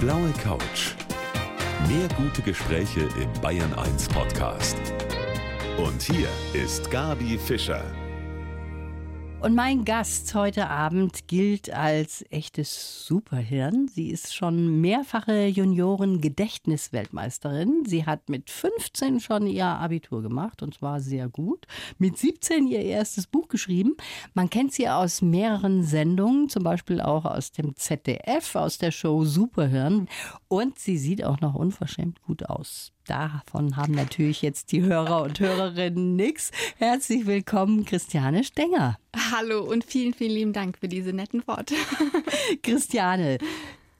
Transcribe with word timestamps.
blaue 0.00 0.32
Couch. 0.44 0.94
Mehr 1.88 2.08
gute 2.16 2.42
Gespräche 2.42 3.08
im 3.20 3.40
Bayern 3.40 3.72
1 3.74 4.08
Podcast. 4.08 4.76
Und 5.76 6.00
hier 6.02 6.28
ist 6.52 6.90
Gabi 6.90 7.36
Fischer. 7.38 7.84
Und 9.40 9.54
mein 9.54 9.84
Gast 9.84 10.34
heute 10.34 10.68
Abend 10.68 11.28
gilt 11.28 11.72
als 11.72 12.24
echtes 12.30 13.06
Superhirn. 13.06 13.86
Sie 13.86 14.10
ist 14.10 14.34
schon 14.34 14.80
mehrfache 14.80 15.46
Junioren-Gedächtnisweltmeisterin. 15.46 17.84
Sie 17.86 18.04
hat 18.04 18.28
mit 18.28 18.50
15 18.50 19.20
schon 19.20 19.46
ihr 19.46 19.66
Abitur 19.66 20.22
gemacht 20.22 20.64
und 20.64 20.74
zwar 20.74 21.00
sehr 21.00 21.28
gut. 21.28 21.68
Mit 21.98 22.18
17 22.18 22.66
ihr 22.66 22.82
erstes 22.82 23.28
Buch 23.28 23.46
geschrieben. 23.46 23.96
Man 24.34 24.50
kennt 24.50 24.72
sie 24.72 24.88
aus 24.88 25.22
mehreren 25.22 25.84
Sendungen, 25.84 26.48
zum 26.48 26.64
Beispiel 26.64 27.00
auch 27.00 27.24
aus 27.24 27.52
dem 27.52 27.76
ZDF, 27.76 28.56
aus 28.56 28.78
der 28.78 28.90
Show 28.90 29.24
Superhirn. 29.24 30.08
Und 30.48 30.80
sie 30.80 30.98
sieht 30.98 31.22
auch 31.22 31.40
noch 31.40 31.54
unverschämt 31.54 32.20
gut 32.22 32.46
aus. 32.46 32.92
Davon 33.08 33.78
haben 33.78 33.94
natürlich 33.94 34.42
jetzt 34.42 34.70
die 34.70 34.82
Hörer 34.82 35.22
und 35.22 35.40
Hörerinnen 35.40 36.14
nichts. 36.14 36.50
Herzlich 36.76 37.24
willkommen, 37.24 37.86
Christiane 37.86 38.44
Stenger. 38.44 38.98
Hallo 39.32 39.62
und 39.62 39.82
vielen, 39.82 40.12
vielen 40.12 40.32
lieben 40.32 40.52
Dank 40.52 40.76
für 40.76 40.88
diese 40.88 41.14
netten 41.14 41.42
Worte. 41.46 41.74
Christiane, 42.62 43.38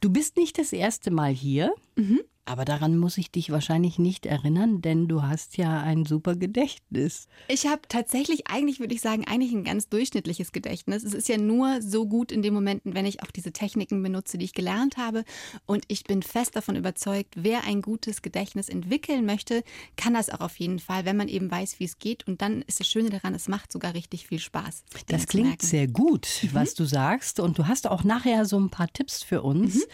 du 0.02 0.10
bist 0.10 0.36
nicht 0.36 0.58
das 0.58 0.74
erste 0.74 1.10
Mal 1.10 1.32
hier. 1.32 1.72
Mhm. 1.96 2.20
Aber 2.48 2.64
daran 2.64 2.96
muss 2.96 3.18
ich 3.18 3.30
dich 3.30 3.50
wahrscheinlich 3.50 3.98
nicht 3.98 4.24
erinnern, 4.24 4.80
denn 4.80 5.06
du 5.06 5.22
hast 5.22 5.58
ja 5.58 5.82
ein 5.82 6.06
super 6.06 6.34
Gedächtnis. 6.34 7.28
Ich 7.48 7.66
habe 7.66 7.82
tatsächlich, 7.88 8.46
eigentlich 8.46 8.80
würde 8.80 8.94
ich 8.94 9.02
sagen, 9.02 9.26
eigentlich 9.26 9.52
ein 9.52 9.64
ganz 9.64 9.90
durchschnittliches 9.90 10.50
Gedächtnis. 10.52 11.04
Es 11.04 11.12
ist 11.12 11.28
ja 11.28 11.36
nur 11.36 11.82
so 11.82 12.06
gut 12.06 12.32
in 12.32 12.40
den 12.40 12.54
Momenten, 12.54 12.94
wenn 12.94 13.04
ich 13.04 13.22
auch 13.22 13.30
diese 13.30 13.52
Techniken 13.52 14.02
benutze, 14.02 14.38
die 14.38 14.46
ich 14.46 14.54
gelernt 14.54 14.96
habe. 14.96 15.24
Und 15.66 15.84
ich 15.88 16.04
bin 16.04 16.22
fest 16.22 16.56
davon 16.56 16.74
überzeugt, 16.74 17.34
wer 17.36 17.64
ein 17.64 17.82
gutes 17.82 18.22
Gedächtnis 18.22 18.70
entwickeln 18.70 19.26
möchte, 19.26 19.62
kann 19.96 20.14
das 20.14 20.30
auch 20.30 20.40
auf 20.40 20.58
jeden 20.58 20.78
Fall, 20.78 21.04
wenn 21.04 21.18
man 21.18 21.28
eben 21.28 21.50
weiß, 21.50 21.78
wie 21.80 21.84
es 21.84 21.98
geht. 21.98 22.26
Und 22.26 22.40
dann 22.40 22.62
ist 22.62 22.80
das 22.80 22.88
Schöne 22.88 23.10
daran, 23.10 23.34
es 23.34 23.48
macht 23.48 23.70
sogar 23.70 23.92
richtig 23.92 24.26
viel 24.26 24.38
Spaß. 24.38 24.84
Das 25.08 25.26
klingt 25.26 25.60
sehr 25.60 25.86
gut, 25.86 26.26
mhm. 26.42 26.48
was 26.54 26.72
du 26.72 26.86
sagst. 26.86 27.40
Und 27.40 27.58
du 27.58 27.66
hast 27.66 27.86
auch 27.86 28.04
nachher 28.04 28.46
so 28.46 28.58
ein 28.58 28.70
paar 28.70 28.90
Tipps 28.90 29.22
für 29.22 29.42
uns. 29.42 29.74
Mhm 29.74 29.92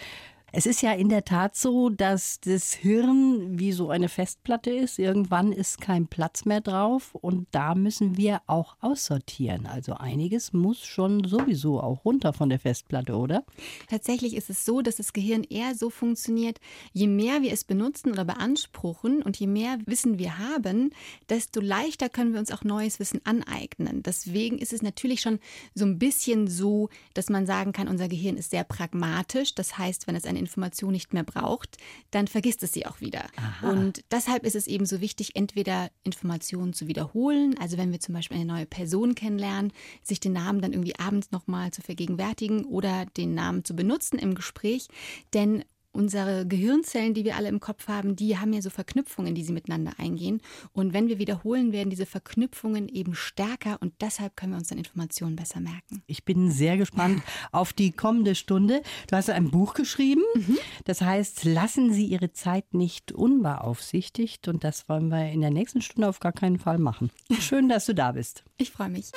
es 0.57 0.67
ist 0.67 0.83
ja 0.83 0.93
in 0.93 1.09
der 1.09 1.25
Tat 1.25 1.57
so, 1.57 1.89
dass 1.89 2.39
das 2.39 2.75
Hirn 2.75 3.59
wie 3.59 3.73
so 3.73 3.91
eine 3.91 4.09
Festplatte 4.09 4.71
ist. 4.71 5.01
Irgendwann 5.01 5.51
ist 5.51 5.81
kein 5.81 6.07
Platz 6.07 6.45
mehr 6.45 6.61
drauf 6.61 7.17
und 7.17 7.49
da 7.51 7.75
müssen 7.75 8.17
wir 8.17 8.41
auch 8.47 8.77
aussortieren. 8.81 9.67
Also 9.67 9.95
einiges 9.95 10.53
muss 10.53 10.85
schon 10.85 11.25
sowieso 11.25 11.81
auch 11.81 12.05
runter 12.05 12.33
von 12.33 12.51
der 12.51 12.61
Festplatte, 12.61 13.17
oder? 13.17 13.43
Tatsächlich 13.91 14.37
ist 14.37 14.49
es 14.49 14.65
so, 14.65 14.81
dass 14.81 14.95
das 14.95 15.13
Gehirn 15.13 15.43
eher 15.43 15.75
so 15.75 15.91
funktioniert, 15.91 16.61
je 16.93 17.09
mehr 17.09 17.43
wir 17.43 17.53
es 17.53 17.65
benutzen 17.65 18.13
oder 18.13 18.25
beanspruchen 18.25 19.23
und 19.23 19.37
je 19.37 19.49
mehr 19.49 19.79
Wissen 19.87 20.21
wir 20.21 20.39
haben, 20.39 20.93
desto 21.29 21.61
leichter 21.61 22.09
können 22.09 22.33
wir 22.33 22.39
uns 22.39 22.53
auch 22.53 22.63
neues 22.63 23.01
Wissen 23.01 23.21
aneignen. 23.25 24.05
Deswegen 24.05 24.59
ist 24.59 24.73
es 24.73 24.83
natürlich 24.83 25.21
schon 25.21 25.41
so 25.75 25.85
ein 25.85 25.99
bisschen 25.99 26.47
so, 26.47 26.91
dass 27.13 27.29
man 27.29 27.45
sagen 27.45 27.73
kann, 27.73 27.89
unser 27.89 28.07
Gehirn 28.07 28.37
ist 28.37 28.53
sehr 28.53 28.63
pragmatisch. 28.63 29.57
Das 29.57 29.79
heißt, 29.79 30.07
wenn 30.07 30.15
es 30.15 30.25
eine 30.25 30.44
Information 30.45 30.93
nicht 30.93 31.13
mehr 31.13 31.25
braucht, 31.25 31.77
dann 32.11 32.29
vergisst 32.29 32.63
es 32.63 32.73
sie 32.73 32.87
auch 32.87 33.01
wieder. 33.01 33.27
Aha. 33.37 33.71
Und 33.71 34.05
deshalb 34.11 34.45
ist 34.45 34.55
es 34.55 34.67
eben 34.67 34.87
so 34.87 35.01
wichtig, 35.01 35.37
entweder 35.37 35.91
Informationen 36.03 36.73
zu 36.73 36.87
wiederholen, 36.87 37.57
also 37.59 37.77
wenn 37.79 37.93
wir 37.93 38.01
zum 38.01 38.15
Beispiel 38.15 38.37
eine 38.37 38.47
neue 38.47 38.67
Person 38.67 39.15
kennenlernen, 39.15 39.73
sich 40.03 40.21
den 40.21 40.33
Namen 40.33 40.61
dann 40.61 40.73
irgendwie 40.73 40.99
abends 40.99 41.31
nochmal 41.31 41.71
zu 41.71 41.83
vergegenwärtigen 41.83 42.65
oder 42.65 43.07
den 43.17 43.35
Namen 43.35 43.65
zu 43.65 43.75
benutzen 43.75 44.19
im 44.19 44.35
Gespräch. 44.35 44.89
Denn 45.33 45.65
unsere 45.95 46.47
Gehirnzellen, 46.47 47.15
die 47.15 47.25
wir 47.25 47.37
alle 47.37 47.49
im 47.49 47.61
Kopf 47.61 47.89
haben, 47.89 48.17
die 48.17 48.37
haben 48.37 48.53
ja 48.53 48.61
so 48.61 48.71
Verknüpfungen, 48.71 49.35
die 49.35 49.45
sie 49.45 49.53
miteinander 49.53 49.93
eingehen. 49.99 50.41
Und 50.73 50.93
wenn 50.93 51.09
wir 51.09 51.19
wiederholen, 51.19 51.73
werden 51.73 51.91
diese 51.91 52.07
Verknüpfungen 52.07 52.89
eben 52.89 53.15
stärker 53.15 53.79
und 53.81 53.95
deshalb 54.01 54.37
können 54.37 54.53
wir 54.53 54.59
uns 54.59 54.69
dann 54.69 54.79
Informationen 54.79 55.37
besser 55.37 55.61
merken. 55.61 56.03
Ich 56.07 56.25
bin 56.25 56.51
sehr 56.51 56.77
gespannt 56.77 57.23
auf 57.53 57.73
die 57.73 57.93
kommende 57.93 58.35
Stunde. 58.35 58.83
Du 59.09 59.17
hast 59.17 59.31
ein 59.31 59.51
Buch 59.51 59.75
geschrieben. 59.75 60.23
Mhm. 60.35 60.59
Das 60.85 61.01
heißt, 61.01 61.45
lassen 61.45 61.93
Sie 61.93 62.07
Ihre 62.07 62.33
Zeit 62.33 62.75
nicht 62.75 63.13
unbeaufsichtigt. 63.13 64.49
Und 64.49 64.65
das 64.65 64.89
wollen 64.89 65.09
wir 65.09 65.31
in 65.31 65.41
der 65.41 65.51
nächsten 65.51 65.81
Stunde 65.81 66.09
auf 66.09 66.21
gar 66.21 66.33
keinen 66.33 66.59
Fall 66.59 66.79
machen. 66.79 67.11
Schön, 67.39 67.69
dass 67.69 67.87
du 67.87 67.95
da 67.95 68.13
bist. 68.13 68.45
Ich 68.59 68.71
freue 68.71 68.89
mich. 68.91 69.13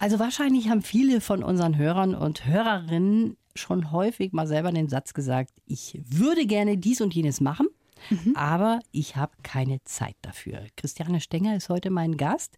Also 0.00 0.20
wahrscheinlich 0.20 0.68
haben 0.68 0.82
viele 0.82 1.20
von 1.20 1.42
unseren 1.42 1.76
Hörern 1.76 2.14
und 2.14 2.46
Hörerinnen 2.46 3.36
schon 3.58 3.92
häufig 3.92 4.32
mal 4.32 4.46
selber 4.46 4.72
den 4.72 4.88
Satz 4.88 5.14
gesagt, 5.14 5.52
ich 5.66 6.00
würde 6.04 6.46
gerne 6.46 6.76
dies 6.76 7.00
und 7.00 7.14
jenes 7.14 7.40
machen. 7.40 7.68
Mhm. 8.10 8.36
Aber 8.36 8.80
ich 8.92 9.16
habe 9.16 9.32
keine 9.42 9.82
Zeit 9.84 10.16
dafür. 10.22 10.66
Christiane 10.76 11.20
Stenger 11.20 11.56
ist 11.56 11.68
heute 11.68 11.90
mein 11.90 12.16
Gast. 12.16 12.56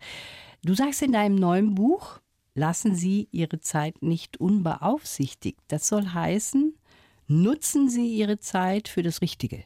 Du 0.62 0.74
sagst 0.74 1.02
in 1.02 1.12
deinem 1.12 1.36
neuen 1.36 1.74
Buch, 1.74 2.20
lassen 2.54 2.94
Sie 2.94 3.28
Ihre 3.30 3.60
Zeit 3.60 4.02
nicht 4.02 4.38
unbeaufsichtigt. 4.38 5.60
Das 5.68 5.86
soll 5.86 6.08
heißen, 6.08 6.74
nutzen 7.26 7.88
Sie 7.88 8.14
Ihre 8.14 8.38
Zeit 8.38 8.88
für 8.88 9.02
das 9.02 9.22
Richtige. 9.22 9.64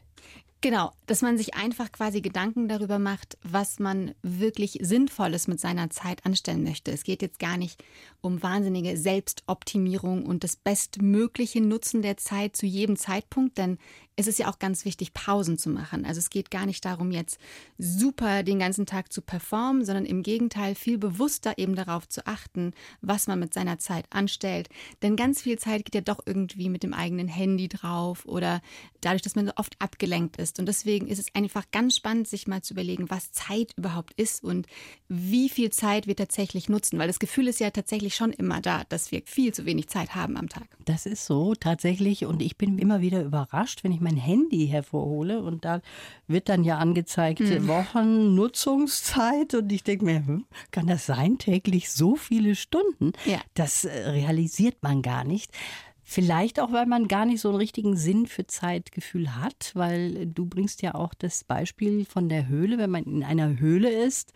Genau, 0.65 0.93
dass 1.05 1.21
man 1.21 1.37
sich 1.37 1.53
einfach 1.53 1.91
quasi 1.91 2.21
Gedanken 2.21 2.67
darüber 2.67 2.97
macht, 2.97 3.37
was 3.43 3.77
man 3.77 4.15
wirklich 4.23 4.79
Sinnvolles 4.81 5.47
mit 5.47 5.59
seiner 5.59 5.91
Zeit 5.91 6.25
anstellen 6.25 6.63
möchte. 6.63 6.91
Es 6.91 7.03
geht 7.03 7.21
jetzt 7.21 7.37
gar 7.37 7.55
nicht 7.55 7.83
um 8.21 8.41
wahnsinnige 8.41 8.97
Selbstoptimierung 8.97 10.25
und 10.25 10.43
das 10.43 10.55
bestmögliche 10.55 11.61
Nutzen 11.61 12.01
der 12.01 12.17
Zeit 12.17 12.55
zu 12.55 12.65
jedem 12.65 12.95
Zeitpunkt, 12.95 13.59
denn 13.59 13.77
es 14.17 14.27
ist 14.27 14.39
ja 14.39 14.49
auch 14.49 14.59
ganz 14.59 14.85
wichtig, 14.85 15.13
Pausen 15.13 15.57
zu 15.57 15.69
machen. 15.69 16.05
Also 16.05 16.19
es 16.19 16.29
geht 16.29 16.49
gar 16.49 16.65
nicht 16.65 16.85
darum, 16.85 17.11
jetzt 17.11 17.37
super 17.77 18.43
den 18.43 18.59
ganzen 18.59 18.85
Tag 18.85 19.11
zu 19.11 19.21
performen, 19.21 19.83
sondern 19.83 20.05
im 20.05 20.23
Gegenteil 20.23 20.73
viel 20.73 20.97
bewusster 20.97 21.57
eben 21.57 21.75
darauf 21.75 22.07
zu 22.07 22.25
achten, 22.25 22.73
was 23.01 23.27
man 23.27 23.39
mit 23.39 23.53
seiner 23.53 23.77
Zeit 23.77 24.05
anstellt. 24.11 24.69
Denn 25.01 25.17
ganz 25.17 25.41
viel 25.41 25.59
Zeit 25.59 25.83
geht 25.83 25.95
ja 25.95 26.01
doch 26.01 26.21
irgendwie 26.25 26.69
mit 26.69 26.83
dem 26.83 26.93
eigenen 26.93 27.27
Handy 27.27 27.67
drauf 27.67 28.25
oder 28.25 28.61
dadurch, 29.01 29.21
dass 29.21 29.35
man 29.35 29.47
so 29.47 29.53
oft 29.57 29.75
abgelenkt 29.79 30.37
ist. 30.37 30.54
Und 30.59 30.67
deswegen 30.67 31.07
ist 31.07 31.19
es 31.19 31.33
einfach 31.33 31.65
ganz 31.71 31.97
spannend, 31.97 32.27
sich 32.27 32.47
mal 32.47 32.61
zu 32.61 32.73
überlegen, 32.73 33.09
was 33.09 33.31
Zeit 33.31 33.73
überhaupt 33.77 34.13
ist 34.13 34.43
und 34.43 34.67
wie 35.07 35.49
viel 35.49 35.69
Zeit 35.69 36.07
wir 36.07 36.15
tatsächlich 36.15 36.69
nutzen. 36.69 36.97
Weil 36.97 37.07
das 37.07 37.19
Gefühl 37.19 37.47
ist 37.47 37.59
ja 37.59 37.69
tatsächlich 37.71 38.15
schon 38.15 38.31
immer 38.31 38.61
da, 38.61 38.83
dass 38.89 39.11
wir 39.11 39.21
viel 39.25 39.53
zu 39.53 39.65
wenig 39.65 39.87
Zeit 39.87 40.15
haben 40.15 40.37
am 40.37 40.49
Tag. 40.49 40.67
Das 40.85 41.05
ist 41.05 41.25
so 41.25 41.55
tatsächlich. 41.55 42.25
Und 42.25 42.41
ich 42.41 42.57
bin 42.57 42.79
immer 42.79 43.01
wieder 43.01 43.23
überrascht, 43.23 43.83
wenn 43.83 43.91
ich 43.91 44.01
mein 44.01 44.17
Handy 44.17 44.67
hervorhole 44.67 45.41
und 45.41 45.65
da 45.65 45.81
wird 46.27 46.49
dann 46.49 46.63
ja 46.63 46.77
angezeigt 46.77 47.39
hm. 47.39 47.67
Wochen 47.67 48.35
Nutzungszeit 48.35 49.53
und 49.53 49.71
ich 49.71 49.83
denke 49.83 50.05
mir, 50.05 50.25
hm, 50.25 50.45
kann 50.71 50.87
das 50.87 51.05
sein 51.05 51.37
täglich 51.37 51.91
so 51.91 52.15
viele 52.15 52.55
Stunden? 52.55 53.13
Ja. 53.25 53.39
Das 53.53 53.85
äh, 53.85 54.09
realisiert 54.09 54.77
man 54.81 55.01
gar 55.01 55.23
nicht. 55.23 55.51
Vielleicht 56.07 56.59
auch, 56.59 56.71
weil 56.71 56.85
man 56.85 57.07
gar 57.07 57.25
nicht 57.25 57.41
so 57.41 57.49
einen 57.49 57.57
richtigen 57.57 57.97
Sinn 57.97 58.27
für 58.27 58.45
Zeitgefühl 58.45 59.35
hat, 59.35 59.71
weil 59.73 60.27
du 60.27 60.45
bringst 60.45 60.83
ja 60.83 60.93
auch 60.93 61.15
das 61.15 61.43
Beispiel 61.43 62.05
von 62.05 62.29
der 62.29 62.47
Höhle, 62.47 62.77
wenn 62.77 62.91
man 62.91 63.03
in 63.05 63.23
einer 63.23 63.57
Höhle 63.57 63.89
ist, 63.89 64.31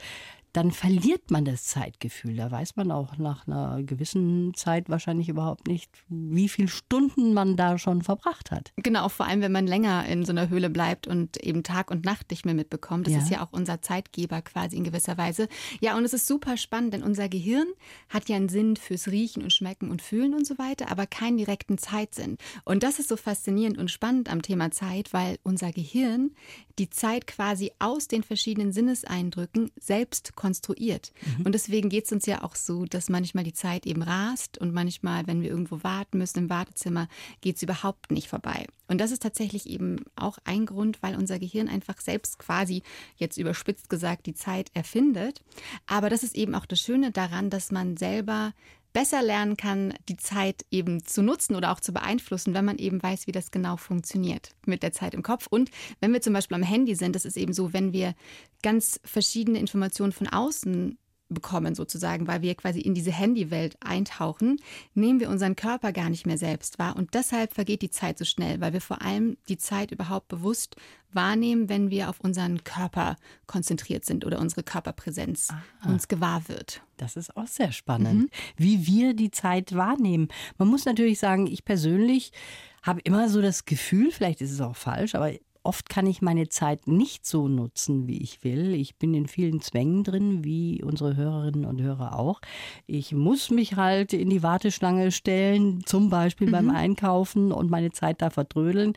dann 0.53 0.71
verliert 0.71 1.29
man 1.29 1.45
das 1.45 1.65
Zeitgefühl. 1.65 2.35
Da 2.35 2.49
weiß 2.49 2.75
man 2.75 2.91
auch 2.91 3.17
nach 3.17 3.47
einer 3.47 3.83
gewissen 3.83 4.53
Zeit 4.55 4.89
wahrscheinlich 4.89 5.29
überhaupt 5.29 5.67
nicht, 5.67 5.91
wie 6.07 6.49
viele 6.49 6.67
Stunden 6.67 7.33
man 7.33 7.55
da 7.55 7.77
schon 7.77 8.01
verbracht 8.01 8.51
hat. 8.51 8.71
Genau, 8.77 9.09
vor 9.09 9.27
allem 9.27 9.41
wenn 9.41 9.51
man 9.51 9.67
länger 9.67 10.05
in 10.07 10.25
so 10.25 10.31
einer 10.31 10.49
Höhle 10.49 10.69
bleibt 10.69 11.07
und 11.07 11.37
eben 11.37 11.63
Tag 11.63 11.91
und 11.91 12.03
Nacht 12.03 12.31
nicht 12.31 12.45
mehr 12.45 12.55
mitbekommt. 12.55 13.05
Das 13.05 13.13
ja. 13.13 13.19
ist 13.19 13.29
ja 13.29 13.43
auch 13.43 13.51
unser 13.51 13.81
Zeitgeber 13.81 14.41
quasi 14.41 14.75
in 14.75 14.83
gewisser 14.83 15.17
Weise. 15.17 15.47
Ja, 15.81 15.95
und 15.97 16.03
es 16.03 16.13
ist 16.13 16.25
super 16.25 16.57
spannend, 16.57 16.93
denn 16.93 17.03
unser 17.03 17.29
Gehirn 17.29 17.67
hat 18.09 18.27
ja 18.29 18.35
einen 18.35 18.49
Sinn 18.49 18.75
fürs 18.75 19.07
Riechen 19.07 19.43
und 19.43 19.53
Schmecken 19.53 19.91
und 19.91 20.01
Fühlen 20.01 20.33
und 20.33 20.47
so 20.47 20.57
weiter, 20.57 20.91
aber 20.91 21.05
keinen 21.05 21.37
direkten 21.37 21.77
Zeitsinn. 21.77 22.37
Und 22.65 22.83
das 22.83 22.99
ist 22.99 23.09
so 23.09 23.17
faszinierend 23.17 23.77
und 23.77 23.91
spannend 23.91 24.29
am 24.31 24.41
Thema 24.41 24.71
Zeit, 24.71 25.13
weil 25.13 25.37
unser 25.43 25.71
Gehirn 25.71 26.31
die 26.79 26.89
Zeit 26.89 27.27
quasi 27.27 27.71
aus 27.77 28.07
den 28.07 28.23
verschiedenen 28.23 28.71
Sinneseindrücken 28.71 29.71
selbst 29.79 30.35
konstruiert. 30.39 31.11
Mhm. 31.37 31.45
Und 31.45 31.51
deswegen 31.51 31.89
geht 31.89 32.05
es 32.05 32.11
uns 32.11 32.25
ja 32.25 32.43
auch 32.43 32.55
so, 32.55 32.85
dass 32.85 33.09
manchmal 33.09 33.43
die 33.43 33.53
Zeit 33.53 33.85
eben 33.85 34.01
rast 34.01 34.57
und 34.57 34.73
manchmal, 34.73 35.27
wenn 35.27 35.43
wir 35.43 35.49
irgendwo 35.49 35.83
warten 35.83 36.17
müssen 36.17 36.39
im 36.39 36.49
Wartezimmer, 36.49 37.07
geht 37.41 37.57
es 37.57 37.61
überhaupt 37.61 38.09
nicht 38.09 38.29
vorbei. 38.29 38.65
Und 38.87 38.99
das 38.99 39.11
ist 39.11 39.21
tatsächlich 39.21 39.69
eben 39.69 39.97
auch 40.15 40.39
ein 40.45 40.65
Grund, 40.65 41.03
weil 41.03 41.15
unser 41.15 41.37
Gehirn 41.37 41.67
einfach 41.67 41.99
selbst 42.01 42.39
quasi, 42.39 42.81
jetzt 43.17 43.37
überspitzt 43.37 43.89
gesagt, 43.89 44.25
die 44.25 44.33
Zeit 44.33 44.71
erfindet. 44.73 45.43
Aber 45.85 46.09
das 46.09 46.23
ist 46.23 46.35
eben 46.35 46.55
auch 46.55 46.65
das 46.65 46.79
Schöne 46.79 47.11
daran, 47.11 47.49
dass 47.51 47.71
man 47.71 47.97
selber 47.97 48.53
besser 48.93 49.21
lernen 49.21 49.57
kann, 49.57 49.93
die 50.07 50.17
Zeit 50.17 50.65
eben 50.71 51.03
zu 51.05 51.21
nutzen 51.21 51.55
oder 51.55 51.71
auch 51.71 51.79
zu 51.79 51.93
beeinflussen, 51.93 52.53
wenn 52.53 52.65
man 52.65 52.77
eben 52.77 53.01
weiß, 53.01 53.27
wie 53.27 53.31
das 53.31 53.51
genau 53.51 53.77
funktioniert 53.77 54.51
mit 54.65 54.83
der 54.83 54.91
Zeit 54.91 55.13
im 55.13 55.23
Kopf. 55.23 55.47
Und 55.47 55.69
wenn 55.99 56.13
wir 56.13 56.21
zum 56.21 56.33
Beispiel 56.33 56.55
am 56.55 56.63
Handy 56.63 56.95
sind, 56.95 57.15
das 57.15 57.25
ist 57.25 57.37
eben 57.37 57.53
so, 57.53 57.73
wenn 57.73 57.93
wir 57.93 58.15
ganz 58.63 58.99
verschiedene 59.03 59.59
Informationen 59.59 60.11
von 60.11 60.27
außen 60.27 60.97
bekommen 61.29 61.75
sozusagen, 61.75 62.27
weil 62.27 62.41
wir 62.41 62.55
quasi 62.55 62.79
in 62.79 62.93
diese 62.93 63.11
Handywelt 63.11 63.77
eintauchen, 63.81 64.57
nehmen 64.93 65.19
wir 65.19 65.29
unseren 65.29 65.55
Körper 65.55 65.91
gar 65.91 66.09
nicht 66.09 66.25
mehr 66.25 66.37
selbst 66.37 66.79
wahr. 66.79 66.95
Und 66.95 67.13
deshalb 67.13 67.53
vergeht 67.53 67.81
die 67.81 67.91
Zeit 67.91 68.17
so 68.17 68.25
schnell, 68.25 68.59
weil 68.61 68.73
wir 68.73 68.81
vor 68.81 69.01
allem 69.01 69.37
die 69.47 69.57
Zeit 69.57 69.91
überhaupt 69.91 70.27
bewusst 70.27 70.75
wahrnehmen, 71.11 71.69
wenn 71.69 71.89
wir 71.89 72.09
auf 72.09 72.19
unseren 72.19 72.63
Körper 72.63 73.15
konzentriert 73.47 74.05
sind 74.05 74.25
oder 74.25 74.39
unsere 74.39 74.63
Körperpräsenz 74.63 75.49
Aha. 75.49 75.91
uns 75.91 76.07
gewahr 76.07 76.47
wird. 76.47 76.81
Das 76.97 77.15
ist 77.15 77.35
auch 77.35 77.47
sehr 77.47 77.71
spannend, 77.71 78.23
mhm. 78.23 78.29
wie 78.57 78.85
wir 78.85 79.13
die 79.13 79.31
Zeit 79.31 79.75
wahrnehmen. 79.75 80.27
Man 80.57 80.67
muss 80.67 80.85
natürlich 80.85 81.19
sagen, 81.19 81.47
ich 81.47 81.65
persönlich 81.65 82.31
habe 82.83 83.01
immer 83.01 83.29
so 83.29 83.41
das 83.41 83.65
Gefühl, 83.65 84.11
vielleicht 84.11 84.41
ist 84.41 84.51
es 84.51 84.61
auch 84.61 84.75
falsch, 84.75 85.15
aber 85.15 85.31
Oft 85.63 85.89
kann 85.89 86.07
ich 86.07 86.21
meine 86.21 86.47
Zeit 86.47 86.87
nicht 86.87 87.25
so 87.25 87.47
nutzen, 87.47 88.07
wie 88.07 88.21
ich 88.21 88.43
will. 88.43 88.73
Ich 88.73 88.95
bin 88.97 89.13
in 89.13 89.27
vielen 89.27 89.59
Zwängen 89.61 90.03
drin, 90.03 90.43
wie 90.43 90.81
unsere 90.83 91.17
Hörerinnen 91.17 91.65
und 91.65 91.81
Hörer 91.81 92.17
auch. 92.17 92.39
Ich 92.87 93.13
muss 93.13 93.49
mich 93.49 93.75
halt 93.75 94.13
in 94.13 94.29
die 94.29 94.41
Warteschlange 94.41 95.11
stellen, 95.11 95.83
zum 95.85 96.09
Beispiel 96.09 96.47
mhm. 96.47 96.51
beim 96.51 96.69
Einkaufen 96.69 97.51
und 97.51 97.69
meine 97.69 97.91
Zeit 97.91 98.21
da 98.21 98.29
verdrödeln. 98.29 98.93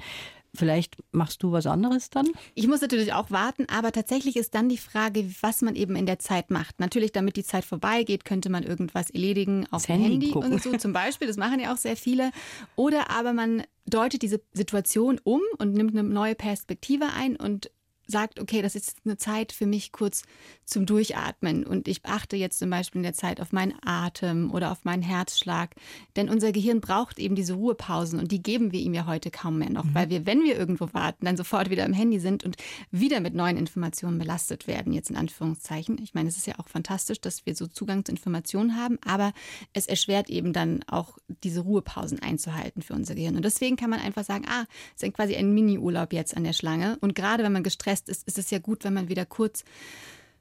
Vielleicht 0.55 1.03
machst 1.13 1.43
du 1.43 1.51
was 1.53 1.67
anderes 1.67 2.11
dann? 2.11 2.29
Ich 2.55 2.69
muss 2.69 2.83
natürlich 2.83 3.15
auch 3.15 3.31
warten, 3.31 3.67
aber 3.69 3.91
tatsächlich 3.91 4.37
ist 4.37 4.55
dann 4.55 4.69
die 4.69 4.77
Frage, 4.77 5.27
was 5.41 5.63
man 5.63 5.75
eben 5.75 5.97
in 5.97 6.05
der 6.05 6.19
Zeit 6.19 6.51
macht. 6.51 6.79
Natürlich, 6.79 7.13
damit 7.13 7.37
die 7.37 7.45
Zeit 7.45 7.65
vorbeigeht, 7.65 8.27
könnte 8.27 8.51
man 8.51 8.63
irgendwas 8.63 9.09
erledigen 9.09 9.67
auf 9.71 9.87
dem 9.87 10.01
Handy, 10.01 10.33
Handy 10.33 10.33
und 10.33 10.63
so 10.63 10.77
zum 10.77 10.93
Beispiel. 10.93 11.27
Das 11.27 11.39
machen 11.39 11.59
ja 11.59 11.73
auch 11.73 11.79
sehr 11.79 11.97
viele. 11.97 12.33
Oder 12.77 13.11
aber 13.11 13.33
man 13.33 13.63
deutet 13.87 14.21
diese 14.21 14.43
Situation 14.53 15.21
um 15.25 15.41
und 15.59 15.73
nimmt 15.73 15.97
eine 15.97 16.03
neue 16.03 16.35
Perspektive 16.35 17.07
ein 17.17 17.37
und 17.37 17.71
sagt, 18.07 18.41
okay, 18.41 18.63
das 18.63 18.75
ist 18.75 18.97
eine 19.05 19.17
Zeit 19.17 19.53
für 19.53 19.67
mich 19.67 19.93
kurz 19.93 20.23
zum 20.65 20.87
Durchatmen 20.87 21.65
und 21.65 21.89
ich 21.89 22.05
achte 22.05 22.37
jetzt 22.37 22.59
zum 22.59 22.71
Beispiel 22.71 23.01
in 23.01 23.05
der 23.05 23.15
Zeit 23.15 23.41
auf 23.41 23.53
meinen 23.53 23.75
Atem 23.85 24.51
oder 24.51 24.73
auf 24.73 24.85
meinen 24.85 25.03
Herzschlag. 25.03 25.75
Denn 26.17 26.29
unser 26.29 26.53
Gehirn 26.53 26.81
braucht 26.81 27.19
eben 27.19 27.35
diese 27.35 27.55
Ruhepausen 27.55 28.19
und 28.19 28.33
die 28.33 28.43
geben 28.43 28.73
wir 28.73 28.81
ihm 28.81 28.95
ja 28.95 29.07
heute 29.07 29.31
kaum 29.31 29.59
mehr 29.59 29.71
noch, 29.71 29.85
mhm. 29.85 29.95
weil 29.95 30.11
wir, 30.11 30.27
wenn 30.27 30.43
wir 30.43 30.57
irgendwo 30.59 30.89
warten, 30.93 31.25
dann 31.25 31.37
sofort 31.37 31.71
wieder 31.71 31.85
am 31.85 31.93
Handy 31.93 32.21
sind 32.21 32.45
und 32.45 32.57
wieder 32.91 33.21
mit 33.21 33.35
neuen 33.35 33.57
Informationen 33.57 34.19
belastet 34.19 34.67
werden, 34.67 34.93
jetzt 34.93 35.11
in 35.11 35.17
Anführungszeichen. 35.17 35.99
Ich 36.03 36.15
meine, 36.15 36.29
es 36.29 36.37
ist 36.37 36.47
ja 36.47 36.59
auch 36.59 36.69
fantastisch, 36.69 37.21
dass 37.21 37.47
wir 37.47 37.55
so 37.55 37.67
Zugang 37.67 38.05
zu 38.05 38.13
Informationen 38.13 38.77
haben, 38.77 38.99
aber 39.07 39.33
es 39.73 39.87
erschwert 39.87 40.31
eben 40.31 40.53
dann 40.53 40.83
auch 40.87 41.19
diese 41.43 41.61
Ruhepausen 41.61 42.21
einzuhalten 42.21 42.83
für 42.83 42.95
unser 42.95 43.15
Gehirn. 43.15 43.37
Und 43.37 43.45
deswegen 43.45 43.77
kann 43.77 43.91
man 43.91 44.01
einfach 44.01 44.25
sagen, 44.25 44.45
ah, 44.49 44.65
es 44.97 45.03
ist 45.03 45.15
quasi 45.15 45.35
ein 45.37 45.53
Mini-Urlaub 45.53 46.13
jetzt 46.13 46.37
an 46.37 46.45
der 46.45 46.53
Schlange. 46.53 46.99
Und 47.01 47.15
gerade 47.15 47.43
wenn 47.45 47.53
man 47.53 47.63
gestresst 47.63 47.92
ist, 48.01 48.27
ist 48.27 48.39
es 48.39 48.51
ja 48.51 48.59
gut, 48.59 48.85
wenn 48.85 48.95
man 48.95 49.09
wieder 49.09 49.27
kurz 49.27 49.65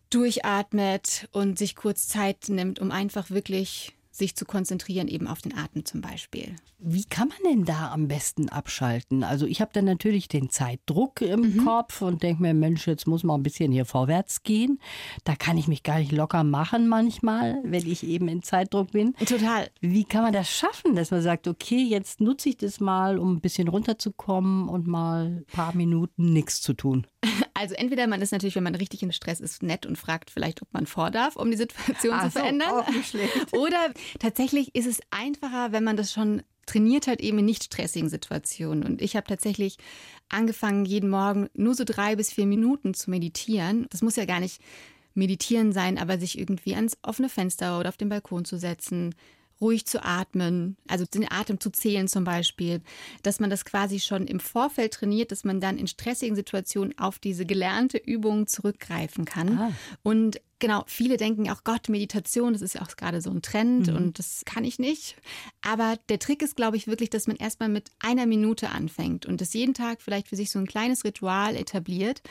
durchatmet 0.10 1.30
und 1.32 1.58
sich 1.58 1.76
kurz 1.76 2.08
Zeit 2.08 2.50
nimmt, 2.50 2.80
um 2.80 2.92
einfach 2.92 3.30
wirklich 3.30 3.94
sich 4.12 4.36
zu 4.36 4.46
konzentrieren, 4.46 5.08
eben 5.08 5.28
auf 5.28 5.42
den 5.42 5.58
Atem 5.58 5.86
zum 5.86 6.02
Beispiel. 6.02 6.56
Wie 6.80 7.06
kann 7.06 7.30
man 7.30 7.38
denn 7.50 7.66
da 7.66 7.92
am 7.92 8.08
besten 8.08 8.50
abschalten? 8.50 9.24
Also 9.24 9.46
ich 9.46 9.62
habe 9.62 9.72
dann 9.74 9.86
natürlich 9.86 10.28
den 10.28 10.50
Zeitdruck 10.50 11.22
im 11.22 11.42
mhm. 11.42 11.66
Kopf 11.66 12.02
und 12.02 12.22
denke 12.22 12.42
mir, 12.42 12.54
Mensch, 12.54 12.88
jetzt 12.88 13.08
muss 13.08 13.24
man 13.24 13.40
ein 13.40 13.44
bisschen 13.44 13.72
hier 13.72 13.86
vorwärts 13.86 14.44
gehen. 14.44 14.80
Da 15.24 15.36
kann 15.36 15.58
ich 15.58 15.68
mich 15.68 15.84
gar 15.84 16.00
nicht 16.00 16.12
locker 16.12 16.44
machen 16.44 16.88
manchmal, 16.88 17.62
wenn 17.64 17.88
ich 17.88 18.04
eben 18.04 18.28
in 18.28 18.44
Zeitdruck 18.44 18.92
bin. 18.92 19.16
Total. 19.26 19.70
Wie 19.80 20.04
kann 20.04 20.24
man 20.24 20.34
das 20.34 20.50
schaffen, 20.50 20.96
dass 20.96 21.12
man 21.12 21.22
sagt, 21.22 21.48
okay, 21.48 21.82
jetzt 21.84 22.20
nutze 22.20 22.50
ich 22.50 22.58
das 22.58 22.80
mal, 22.80 23.18
um 23.18 23.36
ein 23.36 23.42
bisschen 23.42 23.70
runterzukommen 23.70 24.68
und 24.68 24.88
mal 24.88 25.26
ein 25.26 25.46
paar 25.54 25.76
Minuten 25.76 26.34
nichts 26.34 26.62
zu 26.62 26.74
tun? 26.74 27.08
Also 27.62 27.76
entweder 27.76 28.08
man 28.08 28.24
ist 28.24 28.32
natürlich, 28.32 28.56
wenn 28.56 28.64
man 28.64 28.74
richtig 28.74 29.04
in 29.04 29.14
Stress 29.14 29.40
ist, 29.40 29.62
nett 29.62 29.86
und 29.86 29.96
fragt 29.96 30.32
vielleicht, 30.32 30.64
ob 30.64 30.74
man 30.74 30.88
vordarf, 30.88 31.36
um 31.36 31.52
die 31.52 31.58
Situation 31.58 32.14
Ach 32.16 32.24
zu 32.24 32.32
verändern. 32.32 32.84
So, 32.88 33.04
schlecht. 33.04 33.34
Oder 33.54 33.94
tatsächlich 34.20 34.74
ist 34.74 34.88
es 34.88 35.00
einfacher, 35.12 35.72
wenn 35.72 35.84
man 35.84 35.96
das 35.96 36.12
schon 36.12 36.42
trainiert 36.66 37.06
hat, 37.06 37.22
eben 37.22 37.38
in 37.38 37.46
nicht 37.46 37.64
stressigen 37.66 38.10
Situationen. 38.10 38.84
Und 38.84 39.00
ich 39.00 39.16
habe 39.16 39.28
tatsächlich 39.28 39.78
angefangen, 40.28 40.86
jeden 40.86 41.10
Morgen 41.10 41.50
nur 41.54 41.76
so 41.76 41.84
drei 41.86 42.16
bis 42.16 42.34
vier 42.34 42.48
Minuten 42.48 42.96
zu 42.96 43.12
meditieren. 43.12 43.86
Das 43.92 44.02
muss 44.02 44.16
ja 44.16 44.26
gar 44.26 44.40
nicht 44.40 44.60
meditieren 45.14 45.72
sein, 45.72 46.00
aber 46.00 46.18
sich 46.18 46.40
irgendwie 46.40 46.74
ans 46.74 46.98
offene 47.04 47.30
Fenster 47.30 47.80
oder 47.80 47.90
auf 47.90 47.98
den 47.98 48.10
Balkon 48.10 48.44
zu 48.44 48.58
setzen, 48.58 49.14
ruhig 49.62 49.86
zu 49.86 50.04
atmen, 50.04 50.76
also 50.88 51.06
den 51.06 51.32
Atem 51.32 51.60
zu 51.60 51.70
zählen 51.70 52.08
zum 52.08 52.24
Beispiel, 52.24 52.82
dass 53.24 53.40
man 53.40 53.50
das 53.50 53.64
quasi 53.64 54.00
schon 54.00 54.28
im 54.28 54.40
Vorfeld 54.40 54.94
trainiert, 54.94 55.32
dass 55.32 55.44
man 55.44 55.62
dann 55.62 55.78
in 55.78 55.88
stressigen 55.88 56.36
Situationen 56.36 56.98
auf 56.98 57.20
diese 57.20 57.46
gelernte 57.46 57.98
Übung 57.98 58.48
zurückgreifen 58.48 59.26
kann. 59.26 59.58
Ah. 59.58 59.72
Und 60.04 60.42
Genau, 60.62 60.84
viele 60.86 61.18
denken 61.18 61.50
auch, 61.50 61.64
Gott, 61.64 61.90
Meditation, 61.90 62.54
das 62.54 62.62
ist 62.62 62.76
ja 62.76 62.84
auch 62.84 62.96
gerade 62.96 63.20
so 63.20 63.32
ein 63.32 63.42
Trend 63.42 63.88
mhm. 63.88 63.96
und 63.96 64.20
das 64.20 64.44
kann 64.46 64.64
ich 64.64 64.78
nicht. 64.78 65.16
Aber 65.64 65.98
der 66.08 66.20
Trick 66.20 66.44
ist, 66.44 66.56
glaube 66.56 66.78
ich, 66.78 66.86
wirklich, 66.86 67.10
dass 67.10 67.26
man 67.26 67.36
erstmal 67.36 67.68
mit 67.68 67.90
einer 68.00 68.28
Minute 68.28 68.70
anfängt 68.70 69.26
und 69.26 69.42
das 69.42 69.56
jeden 69.56 69.74
Tag 69.74 70.04
vielleicht 70.04 70.28
für 70.28 70.36
sich 70.36 70.52
so 70.52 70.60
ein 70.60 70.68
kleines 70.68 71.04
Ritual 71.04 71.56
etabliert, 71.56 72.22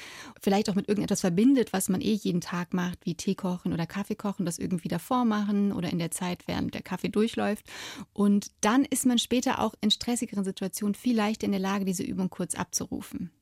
vielleicht 0.40 0.70
auch 0.70 0.76
mit 0.76 0.88
irgendetwas 0.88 1.22
verbindet, 1.22 1.72
was 1.72 1.88
man 1.88 2.00
eh 2.00 2.12
jeden 2.12 2.40
Tag 2.40 2.72
macht, 2.72 3.04
wie 3.04 3.16
Tee 3.16 3.34
kochen 3.34 3.72
oder 3.72 3.88
Kaffee 3.88 4.14
kochen, 4.14 4.46
das 4.46 4.60
irgendwie 4.60 4.88
davor 4.88 5.24
machen 5.24 5.72
oder 5.72 5.90
in 5.90 5.98
der 5.98 6.12
Zeit, 6.12 6.46
während 6.46 6.72
der 6.72 6.82
Kaffee 6.82 7.08
durchläuft. 7.08 7.66
Und 8.12 8.52
dann 8.60 8.84
ist 8.84 9.06
man 9.06 9.18
später 9.18 9.58
auch 9.58 9.74
in 9.80 9.90
stressigeren 9.90 10.44
Situationen 10.44 10.94
viel 10.94 11.16
leichter 11.16 11.46
in 11.46 11.52
der 11.52 11.60
Lage, 11.60 11.84
diese 11.84 12.04
Übung 12.04 12.30
kurz 12.30 12.54
abzurufen. 12.54 13.32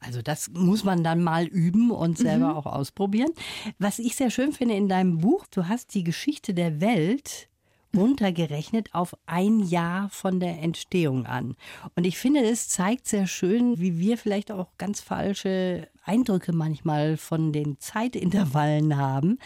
Also 0.00 0.22
das 0.22 0.50
muss 0.50 0.84
man 0.84 1.02
dann 1.02 1.22
mal 1.22 1.46
üben 1.46 1.90
und 1.90 2.18
selber 2.18 2.50
mhm. 2.50 2.56
auch 2.56 2.66
ausprobieren. 2.66 3.32
Was 3.78 3.98
ich 3.98 4.16
sehr 4.16 4.30
schön 4.30 4.52
finde 4.52 4.74
in 4.74 4.88
deinem 4.88 5.18
Buch, 5.18 5.46
du 5.50 5.68
hast 5.68 5.94
die 5.94 6.04
Geschichte 6.04 6.54
der 6.54 6.80
Welt 6.80 7.48
runtergerechnet 7.96 8.94
auf 8.94 9.16
ein 9.26 9.60
Jahr 9.60 10.10
von 10.10 10.38
der 10.38 10.62
Entstehung 10.62 11.26
an. 11.26 11.56
Und 11.94 12.06
ich 12.06 12.18
finde, 12.18 12.40
es 12.44 12.68
zeigt 12.68 13.06
sehr 13.06 13.26
schön, 13.26 13.80
wie 13.80 13.98
wir 13.98 14.18
vielleicht 14.18 14.52
auch 14.52 14.68
ganz 14.78 15.00
falsche 15.00 15.88
Eindrücke 16.06 16.52
manchmal 16.52 17.16
von 17.16 17.52
den 17.52 17.78
Zeitintervallen 17.78 18.96
haben. 18.96 19.38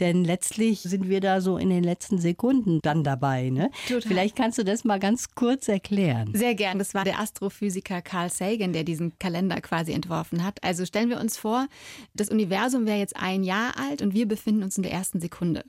Denn 0.00 0.24
letztlich 0.24 0.80
sind 0.80 1.08
wir 1.08 1.20
da 1.20 1.40
so 1.40 1.58
in 1.58 1.70
den 1.70 1.84
letzten 1.84 2.18
Sekunden 2.18 2.80
dann 2.82 3.04
dabei. 3.04 3.50
Ne? 3.50 3.70
Vielleicht 3.84 4.36
kannst 4.36 4.58
du 4.58 4.64
das 4.64 4.84
mal 4.84 4.98
ganz 4.98 5.34
kurz 5.34 5.68
erklären. 5.68 6.32
Sehr 6.34 6.54
gern. 6.54 6.78
Das 6.78 6.94
war 6.94 7.04
der 7.04 7.20
Astrophysiker 7.20 8.02
Carl 8.02 8.30
Sagan, 8.30 8.72
der 8.72 8.84
diesen 8.84 9.18
Kalender 9.18 9.60
quasi 9.60 9.92
entworfen 9.92 10.44
hat. 10.44 10.62
Also 10.62 10.84
stellen 10.86 11.10
wir 11.10 11.20
uns 11.20 11.36
vor, 11.36 11.66
das 12.14 12.30
Universum 12.30 12.86
wäre 12.86 12.98
jetzt 12.98 13.16
ein 13.16 13.44
Jahr 13.44 13.74
alt 13.78 14.02
und 14.02 14.14
wir 14.14 14.26
befinden 14.26 14.62
uns 14.62 14.76
in 14.76 14.82
der 14.82 14.92
ersten 14.92 15.20
Sekunde. 15.20 15.64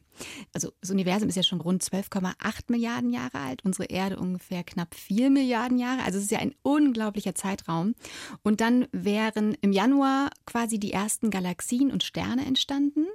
Also 0.54 0.72
das 0.82 0.90
Universum 0.90 1.30
ist 1.30 1.36
ja 1.36 1.44
schon 1.44 1.62
rund 1.62 1.84
12,8 1.84 2.34
Milliarden 2.70 3.12
Jahre 3.12 3.40
alt, 3.40 3.64
unsere 3.64 3.86
Erde 3.86 4.18
ungefähr 4.18 4.64
knapp 4.64 4.96
4 4.96 5.30
Milliarden 5.30 5.78
Jahre. 5.78 6.04
Also 6.04 6.18
es 6.18 6.26
ist 6.26 6.32
ja 6.32 6.40
ein 6.40 6.56
unglaublicher 6.64 7.36
Zeitraum. 7.36 7.96
Und 8.44 8.62
dann 8.62 8.88
wären 8.92 9.56
im 9.62 9.72
Januar 9.72 10.30
quasi 10.46 10.80
die 10.80 10.94
ersten 10.94 11.30
Galaxien 11.30 11.92
und 11.92 12.04
Sterne 12.04 12.46
entstanden. 12.46 13.06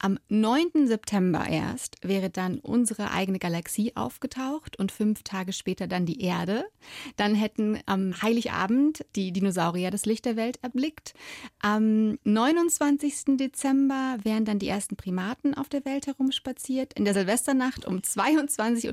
Am 0.00 0.18
9. 0.28 0.86
September 0.86 1.44
erst 1.48 1.96
wäre 2.02 2.30
dann 2.30 2.60
unsere 2.60 3.10
eigene 3.10 3.40
Galaxie 3.40 3.96
aufgetaucht 3.96 4.78
und 4.78 4.92
fünf 4.92 5.24
Tage 5.24 5.52
später 5.52 5.88
dann 5.88 6.06
die 6.06 6.22
Erde. 6.22 6.64
Dann 7.16 7.34
hätten 7.34 7.80
am 7.86 8.22
Heiligabend 8.22 9.04
die 9.16 9.32
Dinosaurier 9.32 9.90
das 9.90 10.06
Licht 10.06 10.24
der 10.24 10.36
Welt 10.36 10.60
erblickt. 10.62 11.14
Am 11.60 12.18
29. 12.22 13.36
Dezember 13.38 14.18
wären 14.22 14.44
dann 14.44 14.60
die 14.60 14.68
ersten 14.68 14.94
Primaten 14.94 15.54
auf 15.54 15.68
der 15.68 15.84
Welt 15.84 16.06
herumspaziert. 16.06 16.92
In 16.94 17.04
der 17.04 17.14
Silvesternacht 17.14 17.84
um 17.84 17.98
22.30 17.98 18.88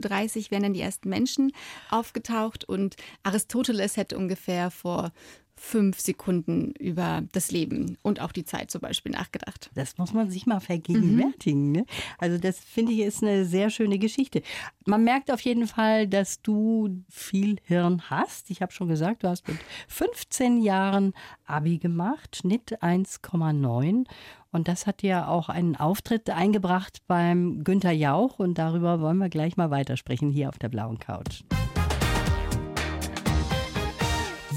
Uhr 0.46 0.52
wären 0.52 0.64
dann 0.64 0.74
die 0.74 0.82
ersten 0.82 1.10
Menschen 1.10 1.52
aufgetaucht 1.92 2.68
und 2.68 2.96
Aristoteles 3.22 3.96
hätte 3.96 4.18
ungefähr 4.18 4.72
vor 4.72 5.12
fünf 5.58 6.00
Sekunden 6.00 6.72
über 6.72 7.24
das 7.32 7.52
Leben 7.52 7.98
und 8.02 8.20
auch 8.22 8.32
die 8.32 8.46
Zeit 8.46 8.72
zum 8.72 8.82
Beispiel 8.82 9.12
nachgedacht. 9.12 9.70
Das 9.74 9.98
muss 9.98 10.14
man 10.14 10.30
sich 10.30 10.46
mal 10.46 10.60
vergegenwärtigen. 10.60 11.68
Mhm. 11.68 11.72
Ne? 11.72 11.86
Also 12.18 12.38
das 12.38 12.60
finde 12.60 12.92
ich 12.92 13.00
ist 13.00 13.24
eine 13.24 13.46
sehr 13.46 13.70
schöne 13.70 13.98
Geschichte. 13.98 14.42
Man 14.86 15.04
merkt 15.04 15.32
auf 15.32 15.42
jeden 15.42 15.68
Fall, 15.68 16.08
dass 16.08 16.42
du 16.42 17.04
viel 17.10 17.58
Hirn 17.64 18.04
hast. 18.10 18.52
Ich 18.52 18.62
habe 18.62 18.72
schon 18.72 18.88
gesagt, 18.88 19.24
du 19.24 19.30
hast 19.30 19.48
mit 19.48 19.58
15 19.88 20.62
Jahren 20.62 21.14
Abi 21.46 21.78
gemacht, 21.78 22.38
Schnitt 22.38 22.82
1,9 22.82 24.06
und 24.52 24.68
das 24.68 24.88
hat 24.88 25.02
dir 25.02 25.28
auch 25.28 25.50
einen 25.50 25.76
Auftritt 25.76 26.30
eingebracht 26.30 27.00
beim 27.08 27.64
Günther 27.64 27.92
Jauch 27.92 28.40
und 28.40 28.58
darüber 28.58 29.02
wollen 29.02 29.18
wir 29.18 29.30
gleich 29.30 29.58
mal 29.58 29.70
weitersprechen 29.70 30.32
hier 30.32 30.50
auf 30.50 30.58
der 30.58 30.70
blauen 30.70 31.00
Couch. 31.00 31.44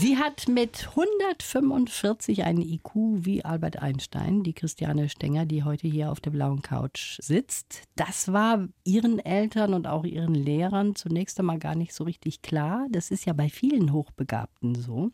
Sie 0.00 0.16
hat 0.16 0.46
mit 0.46 0.90
145 0.90 2.44
einen 2.44 2.62
IQ 2.62 2.92
wie 2.94 3.44
Albert 3.44 3.82
Einstein, 3.82 4.44
die 4.44 4.52
Christiane 4.52 5.08
Stenger, 5.08 5.44
die 5.44 5.64
heute 5.64 5.88
hier 5.88 6.12
auf 6.12 6.20
der 6.20 6.30
blauen 6.30 6.62
Couch 6.62 7.18
sitzt. 7.20 7.82
Das 7.96 8.32
war 8.32 8.68
ihren 8.84 9.18
Eltern 9.18 9.74
und 9.74 9.88
auch 9.88 10.04
ihren 10.04 10.36
Lehrern 10.36 10.94
zunächst 10.94 11.40
einmal 11.40 11.58
gar 11.58 11.74
nicht 11.74 11.92
so 11.94 12.04
richtig 12.04 12.42
klar. 12.42 12.86
Das 12.90 13.10
ist 13.10 13.24
ja 13.26 13.32
bei 13.32 13.48
vielen 13.48 13.92
Hochbegabten 13.92 14.76
so. 14.76 15.10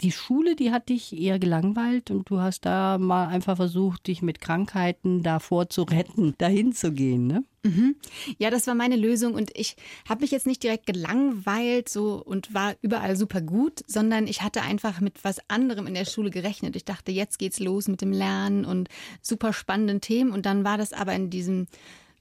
die 0.00 0.12
Schule, 0.12 0.54
die 0.54 0.70
hat 0.70 0.88
dich 0.88 1.18
eher 1.18 1.38
gelangweilt 1.38 2.10
und 2.10 2.30
du 2.30 2.38
hast 2.40 2.64
da 2.64 2.98
mal 2.98 3.26
einfach 3.26 3.56
versucht, 3.56 4.06
dich 4.06 4.22
mit 4.22 4.40
Krankheiten 4.40 5.22
davor 5.22 5.68
zu 5.68 5.82
retten, 5.82 6.34
dahin 6.38 6.72
zu 6.72 6.92
gehen, 6.92 7.26
ne? 7.26 7.42
Mhm. 7.68 7.96
Ja, 8.38 8.50
das 8.50 8.66
war 8.66 8.74
meine 8.74 8.96
Lösung 8.96 9.34
und 9.34 9.50
ich 9.54 9.76
habe 10.08 10.22
mich 10.22 10.30
jetzt 10.30 10.46
nicht 10.46 10.62
direkt 10.62 10.86
gelangweilt 10.86 11.88
so 11.88 12.22
und 12.24 12.54
war 12.54 12.74
überall 12.82 13.16
super 13.16 13.40
gut, 13.40 13.82
sondern 13.86 14.26
ich 14.26 14.42
hatte 14.42 14.62
einfach 14.62 15.00
mit 15.00 15.24
was 15.24 15.38
anderem 15.48 15.86
in 15.86 15.94
der 15.94 16.04
Schule 16.04 16.30
gerechnet. 16.30 16.76
Ich 16.76 16.84
dachte, 16.84 17.12
jetzt 17.12 17.38
geht's 17.38 17.60
los 17.60 17.88
mit 17.88 18.00
dem 18.00 18.12
Lernen 18.12 18.64
und 18.64 18.88
super 19.20 19.52
spannenden 19.52 20.00
Themen 20.00 20.32
und 20.32 20.46
dann 20.46 20.64
war 20.64 20.78
das 20.78 20.92
aber 20.92 21.12
in 21.14 21.30
diesem 21.30 21.66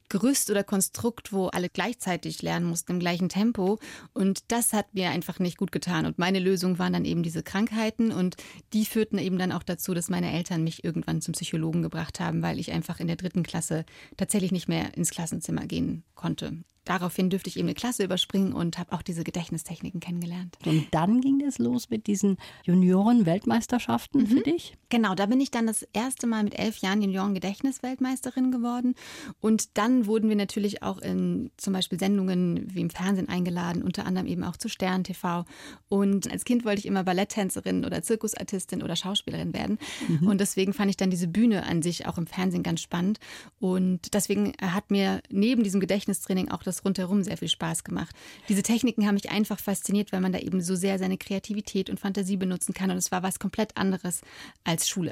Gerüst 0.10 0.50
oder 0.50 0.64
Konstrukt, 0.64 1.34
wo 1.34 1.48
alle 1.48 1.70
gleichzeitig 1.70 2.42
lernen 2.42 2.66
mussten 2.66 2.94
im 2.94 3.00
gleichen 3.00 3.30
Tempo. 3.30 3.80
Und 4.14 4.52
das 4.52 4.74
hat 4.74 4.94
mir 4.94 5.10
einfach 5.10 5.40
nicht 5.40 5.58
gut 5.58 5.72
getan. 5.72 6.06
Und 6.06 6.18
meine 6.18 6.40
Lösung 6.40 6.80
waren 6.80 6.94
dann 6.94 7.06
eben 7.06 7.24
diese 7.24 7.44
Krankheiten 7.44 8.12
und 8.12 8.38
die 8.74 8.86
führten 8.86 9.18
eben 9.18 9.38
dann 9.38 9.52
auch 9.52 9.64
dazu, 9.64 9.94
dass 9.94 10.10
meine 10.10 10.32
Eltern 10.32 10.64
mich 10.64 10.84
irgendwann 10.84 11.22
zum 11.22 11.34
Psychologen 11.34 11.82
gebracht 11.82 12.20
haben, 12.20 12.42
weil 12.42 12.60
ich 12.60 12.72
einfach 12.72 13.00
in 13.00 13.08
der 13.08 13.16
dritten 13.16 13.44
Klasse 13.44 13.86
tatsächlich 14.16 14.52
nicht 14.52 14.68
mehr 14.68 14.96
ins 14.96 15.12
Klassenzimmer 15.12 15.66
gehen 15.66 16.04
konnte 16.16 16.58
daraufhin 16.88 17.30
dürfte 17.30 17.50
ich 17.50 17.58
eben 17.58 17.68
eine 17.68 17.76
Klasse 17.76 18.04
überspringen 18.04 18.54
und 18.54 18.78
habe 18.78 18.94
auch 18.94 19.02
diese 19.02 19.24
Gedächtnistechniken 19.24 20.00
kennengelernt. 20.00 20.58
Und 20.66 20.88
dann 20.92 21.22
ging 21.22 21.42
es 21.42 21.60
los 21.60 21.90
mit 21.90 22.08
diesen 22.08 22.38
Junioren-Weltmeisterschaften 22.64 24.22
mhm. 24.22 24.28
für 24.28 24.42
dich? 24.42 24.78
Genau, 24.90 25.16
da 25.16 25.26
bin 25.26 25.42
ich 25.42 25.52
dann 25.52 25.68
das 25.68 25.86
erste 25.94 26.28
Mal 26.28 26.44
mit 26.44 26.58
elf 26.58 26.78
Jahren 26.78 27.02
Junioren-Gedächtnisweltmeisterin 27.02 28.52
geworden. 28.52 28.96
Und 29.42 29.78
dann 29.78 30.06
wurden 30.06 30.30
wir 30.30 30.36
natürlich 30.36 30.82
auch 30.84 31.00
in 31.00 31.52
zum 31.58 31.74
Beispiel 31.74 32.00
Sendungen 32.00 32.74
wie 32.74 32.82
im 32.82 32.90
Fernsehen 32.90 33.28
eingeladen, 33.28 33.84
unter 33.84 34.06
anderem 34.06 34.28
eben 34.28 34.44
auch 34.44 34.58
zu 34.58 34.70
Stern 34.70 35.04
TV. 35.04 35.46
Und 35.90 36.32
als 36.32 36.46
Kind 36.46 36.64
wollte 36.64 36.80
ich 36.80 36.86
immer 36.86 37.04
Balletttänzerin 37.04 37.86
oder 37.86 38.02
Zirkusartistin 38.02 38.82
oder 38.82 38.96
Schauspielerin 38.96 39.54
werden. 39.54 39.78
Mhm. 40.08 40.28
Und 40.28 40.40
deswegen 40.40 40.74
fand 40.74 40.90
ich 40.90 40.98
dann 40.98 41.10
diese 41.10 41.28
Bühne 41.28 41.66
an 41.66 41.82
sich 41.82 42.08
auch 42.08 42.18
im 42.18 42.28
Fernsehen 42.28 42.64
ganz 42.64 42.82
spannend. 42.82 43.20
Und 43.60 44.14
deswegen 44.14 44.54
hat 44.62 44.90
mir 44.90 45.22
neben 45.30 45.64
diesem 45.64 45.82
Gedächtnistraining 45.82 46.50
auch 46.50 46.64
das 46.64 46.77
das 46.78 46.86
rundherum 46.86 47.24
sehr 47.24 47.38
viel 47.38 47.48
Spaß 47.48 47.84
gemacht. 47.84 48.16
Diese 48.50 48.64
Techniken 48.64 49.06
haben 49.06 49.16
mich 49.16 49.32
einfach 49.32 49.60
fasziniert, 49.60 50.12
weil 50.12 50.22
man 50.22 50.32
da 50.32 50.40
eben 50.40 50.62
so 50.62 50.76
sehr 50.76 51.00
seine 51.00 51.18
Kreativität 51.18 51.90
und 51.90 52.00
Fantasie 52.00 52.38
benutzen 52.38 52.74
kann. 52.74 52.92
Und 52.92 52.98
es 52.98 53.12
war 53.12 53.24
was 53.24 53.40
komplett 53.40 53.76
anderes 53.78 54.22
als 54.64 54.88
Schule. 54.88 55.12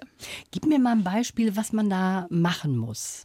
Gib 0.52 0.66
mir 0.66 0.80
mal 0.80 0.94
ein 0.94 1.04
Beispiel, 1.04 1.56
was 1.56 1.74
man 1.74 1.90
da 1.90 2.28
machen 2.30 2.78
muss. 2.78 3.24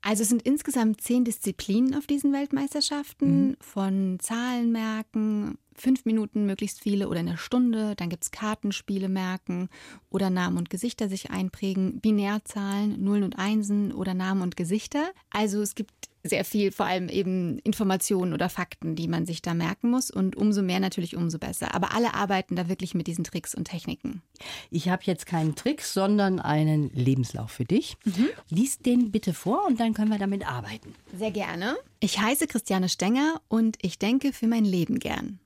Also 0.00 0.22
es 0.22 0.28
sind 0.28 0.42
insgesamt 0.42 1.00
zehn 1.00 1.24
Disziplinen 1.24 1.96
auf 1.96 2.06
diesen 2.06 2.32
Weltmeisterschaften, 2.32 3.48
mhm. 3.48 3.56
von 3.60 4.18
Zahlenmerken, 4.20 5.58
fünf 5.74 6.04
Minuten 6.04 6.46
möglichst 6.46 6.80
viele 6.80 7.08
oder 7.08 7.18
eine 7.18 7.36
Stunde. 7.36 7.94
Dann 7.96 8.08
gibt 8.08 8.22
es 8.22 8.30
Kartenspiele 8.30 9.08
merken 9.08 9.68
oder 10.08 10.30
Namen 10.30 10.56
und 10.56 10.70
Gesichter 10.70 11.08
sich 11.08 11.30
einprägen, 11.30 12.00
Binärzahlen, 12.00 13.02
Nullen 13.02 13.24
und 13.24 13.38
Einsen 13.38 13.92
oder 13.92 14.14
Namen 14.14 14.42
und 14.42 14.56
Gesichter. 14.56 15.10
Also 15.30 15.60
es 15.62 15.74
gibt 15.74 15.92
sehr 16.28 16.44
viel, 16.44 16.72
vor 16.72 16.86
allem 16.86 17.08
eben 17.08 17.58
Informationen 17.60 18.32
oder 18.32 18.48
Fakten, 18.48 18.94
die 18.94 19.08
man 19.08 19.26
sich 19.26 19.42
da 19.42 19.54
merken 19.54 19.90
muss. 19.90 20.10
Und 20.10 20.36
umso 20.36 20.62
mehr 20.62 20.80
natürlich, 20.80 21.16
umso 21.16 21.38
besser. 21.38 21.74
Aber 21.74 21.94
alle 21.94 22.14
arbeiten 22.14 22.56
da 22.56 22.68
wirklich 22.68 22.94
mit 22.94 23.06
diesen 23.06 23.24
Tricks 23.24 23.54
und 23.54 23.64
Techniken. 23.64 24.22
Ich 24.70 24.88
habe 24.88 25.02
jetzt 25.04 25.26
keinen 25.26 25.54
Trick, 25.54 25.82
sondern 25.82 26.40
einen 26.40 26.90
Lebenslauf 26.90 27.50
für 27.50 27.64
dich. 27.64 27.96
Mhm. 28.04 28.28
Lies 28.48 28.78
den 28.78 29.10
bitte 29.10 29.34
vor 29.34 29.66
und 29.66 29.80
dann 29.80 29.94
können 29.94 30.10
wir 30.10 30.18
damit 30.18 30.46
arbeiten. 30.46 30.94
Sehr 31.16 31.30
gerne. 31.30 31.76
Ich 32.00 32.20
heiße 32.20 32.46
Christiane 32.46 32.88
Stenger 32.88 33.40
und 33.48 33.76
ich 33.82 33.98
denke 33.98 34.32
für 34.32 34.46
mein 34.46 34.64
Leben 34.64 34.98
gern. 34.98 35.40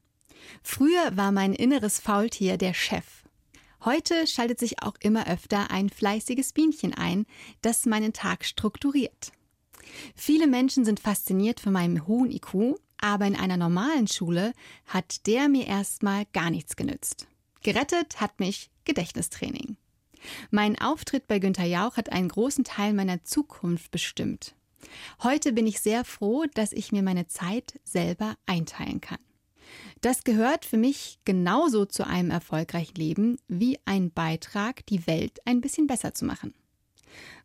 Früher 0.62 1.16
war 1.16 1.32
mein 1.32 1.54
inneres 1.54 2.00
Faultier 2.00 2.56
der 2.56 2.74
Chef. 2.74 3.22
Heute 3.84 4.28
schaltet 4.28 4.60
sich 4.60 4.80
auch 4.82 4.94
immer 5.00 5.26
öfter 5.26 5.70
ein 5.72 5.90
fleißiges 5.90 6.52
Bienchen 6.52 6.94
ein, 6.94 7.26
das 7.62 7.84
meinen 7.84 8.12
Tag 8.12 8.44
strukturiert. 8.44 9.32
Viele 10.14 10.46
Menschen 10.46 10.84
sind 10.84 11.00
fasziniert 11.00 11.60
von 11.60 11.72
meinem 11.72 12.06
hohen 12.06 12.30
IQ, 12.30 12.76
aber 12.98 13.26
in 13.26 13.36
einer 13.36 13.56
normalen 13.56 14.06
Schule 14.06 14.52
hat 14.86 15.26
der 15.26 15.48
mir 15.48 15.66
erstmal 15.66 16.24
gar 16.32 16.50
nichts 16.50 16.76
genützt. 16.76 17.26
Gerettet 17.62 18.20
hat 18.20 18.40
mich 18.40 18.70
Gedächtnistraining. 18.84 19.76
Mein 20.50 20.80
Auftritt 20.80 21.26
bei 21.26 21.38
Günter 21.38 21.64
Jauch 21.64 21.96
hat 21.96 22.12
einen 22.12 22.28
großen 22.28 22.64
Teil 22.64 22.94
meiner 22.94 23.24
Zukunft 23.24 23.90
bestimmt. 23.90 24.54
Heute 25.22 25.52
bin 25.52 25.66
ich 25.66 25.80
sehr 25.80 26.04
froh, 26.04 26.44
dass 26.54 26.72
ich 26.72 26.92
mir 26.92 27.02
meine 27.02 27.26
Zeit 27.26 27.78
selber 27.84 28.36
einteilen 28.46 29.00
kann. 29.00 29.18
Das 30.00 30.24
gehört 30.24 30.64
für 30.64 30.76
mich 30.76 31.18
genauso 31.24 31.86
zu 31.86 32.06
einem 32.06 32.30
erfolgreichen 32.30 32.96
Leben 32.96 33.38
wie 33.48 33.78
ein 33.84 34.10
Beitrag, 34.10 34.84
die 34.86 35.06
Welt 35.06 35.38
ein 35.46 35.60
bisschen 35.60 35.86
besser 35.86 36.12
zu 36.14 36.24
machen. 36.24 36.54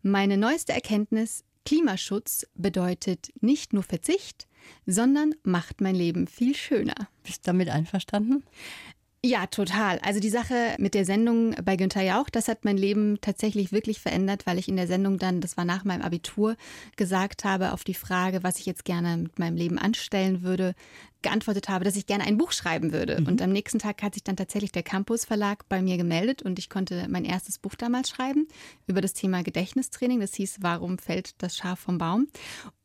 Meine 0.01 0.38
neueste 0.38 0.74
Erkenntnis, 0.74 1.44
Klimaschutz 1.68 2.48
bedeutet 2.56 3.28
nicht 3.42 3.74
nur 3.74 3.84
Verzicht, 3.84 4.48
sondern 4.86 5.36
macht 5.44 5.82
mein 5.82 5.96
Leben 5.96 6.26
viel 6.26 6.56
schöner. 6.56 7.10
Bist 7.24 7.46
du 7.46 7.50
damit 7.50 7.68
einverstanden? 7.68 8.46
Ja, 9.26 9.48
total. 9.48 9.98
Also 10.00 10.20
die 10.20 10.30
Sache 10.30 10.76
mit 10.78 10.94
der 10.94 11.04
Sendung 11.04 11.56
bei 11.64 11.76
Günther 11.76 12.04
Jauch, 12.04 12.30
das 12.30 12.48
hat 12.48 12.66
mein 12.66 12.78
Leben 12.78 13.20
tatsächlich 13.20 13.72
wirklich 13.72 14.00
verändert, 14.00 14.46
weil 14.46 14.60
ich 14.60 14.68
in 14.68 14.76
der 14.76 14.86
Sendung 14.86 15.18
dann, 15.18 15.42
das 15.42 15.58
war 15.58 15.66
nach 15.66 15.84
meinem 15.84 16.04
Abitur, 16.04 16.56
gesagt 16.98 17.44
habe 17.44 17.74
auf 17.74 17.84
die 17.84 17.96
Frage, 17.96 18.44
was 18.44 18.60
ich 18.60 18.68
jetzt 18.68 18.86
gerne 18.86 19.18
mit 19.18 19.40
meinem 19.40 19.58
Leben 19.58 19.80
anstellen 19.80 20.44
würde, 20.44 20.76
geantwortet 21.24 21.68
habe, 21.68 21.84
dass 21.84 21.96
ich 21.96 22.06
gerne 22.06 22.26
ein 22.26 22.38
Buch 22.38 22.52
schreiben 22.52 22.94
würde. 22.94 23.20
Mhm. 23.20 23.28
Und 23.28 23.42
am 23.42 23.52
nächsten 23.52 23.80
Tag 23.80 24.04
hat 24.04 24.14
sich 24.14 24.24
dann 24.24 24.38
tatsächlich 24.38 24.72
der 24.72 24.84
Campus 24.84 25.26
Verlag 25.26 25.68
bei 25.68 25.82
mir 25.82 25.98
gemeldet 25.98 26.44
und 26.44 26.60
ich 26.60 26.70
konnte 26.70 27.08
mein 27.10 27.26
erstes 27.26 27.58
Buch 27.58 27.74
damals 27.74 28.10
schreiben 28.10 28.48
über 28.86 29.02
das 29.02 29.14
Thema 29.14 29.42
Gedächtnistraining. 29.42 30.20
Das 30.20 30.36
hieß, 30.36 30.58
warum 30.62 31.00
fällt 31.00 31.42
das 31.42 31.58
Schaf 31.58 31.80
vom 31.80 31.98
Baum? 31.98 32.28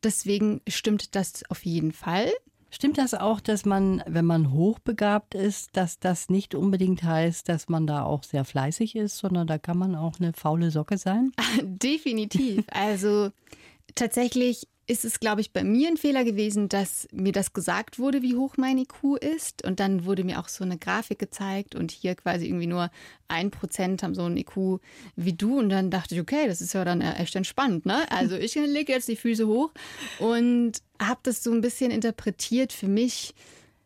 Deswegen 0.03 0.63
stimmt 0.67 1.15
das 1.15 1.43
auf 1.51 1.65
jeden 1.67 1.93
Fall. 1.93 2.33
Stimmt 2.75 2.97
das 2.97 3.13
auch, 3.13 3.41
dass 3.41 3.67
man, 3.67 4.03
wenn 4.07 4.25
man 4.25 4.51
hochbegabt 4.51 5.35
ist, 5.35 5.77
dass 5.77 6.01
das 6.01 6.31
nicht 6.31 6.55
unbedingt 6.55 7.03
heißt, 7.03 7.47
dass 7.47 7.69
man 7.69 7.87
da 7.87 8.03
auch 8.03 8.25
sehr 8.25 8.47
fleißig 8.47 8.97
ist, 8.97 9.19
sondern 9.19 9.47
da 9.47 9.59
kann 9.59 9.77
man 9.77 9.95
auch 9.95 10.19
eine 10.19 10.33
faule 10.33 10.71
Socke 10.71 10.97
sein? 10.97 11.33
Definitiv. 11.63 12.65
Also 12.71 13.31
tatsächlich 13.95 14.69
ist 14.87 15.05
es, 15.05 15.21
glaube 15.21 15.41
ich, 15.41 15.53
bei 15.53 15.63
mir 15.63 15.89
ein 15.89 15.97
Fehler 15.97 16.25
gewesen, 16.25 16.69
dass 16.69 17.07
mir 17.13 17.33
das 17.33 17.53
gesagt 17.53 17.99
wurde, 17.99 18.23
wie 18.23 18.37
hoch 18.37 18.57
mein 18.57 18.79
IQ 18.79 19.17
ist. 19.21 19.65
Und 19.65 19.79
dann 19.79 20.05
wurde 20.05 20.25
mir 20.25 20.41
auch 20.41 20.49
so 20.49 20.65
eine 20.65 20.77
Grafik 20.77 21.19
gezeigt 21.19 21.75
und 21.75 21.93
hier 21.93 22.15
quasi 22.15 22.47
irgendwie 22.47 22.67
nur 22.67 22.91
ein 23.29 23.51
Prozent 23.51 24.03
haben 24.03 24.15
so 24.15 24.25
ein 24.25 24.37
IQ 24.37 24.81
wie 25.15 25.33
du. 25.33 25.59
Und 25.59 25.69
dann 25.69 25.91
dachte 25.91 26.15
ich, 26.15 26.21
okay, 26.21 26.47
das 26.47 26.61
ist 26.61 26.73
ja 26.73 26.85
dann 26.85 27.01
echt 27.01 27.37
entspannt. 27.37 27.87
Ne? 27.87 28.11
Also 28.11 28.37
ich 28.37 28.55
lege 28.57 28.93
jetzt 28.93 29.09
die 29.09 29.17
Füße 29.17 29.47
hoch 29.47 29.71
und 30.19 30.73
habe 31.01 31.21
das 31.23 31.43
so 31.43 31.53
ein 31.53 31.61
bisschen 31.61 31.91
interpretiert 31.91 32.73
für 32.73 32.89
mich 32.89 33.35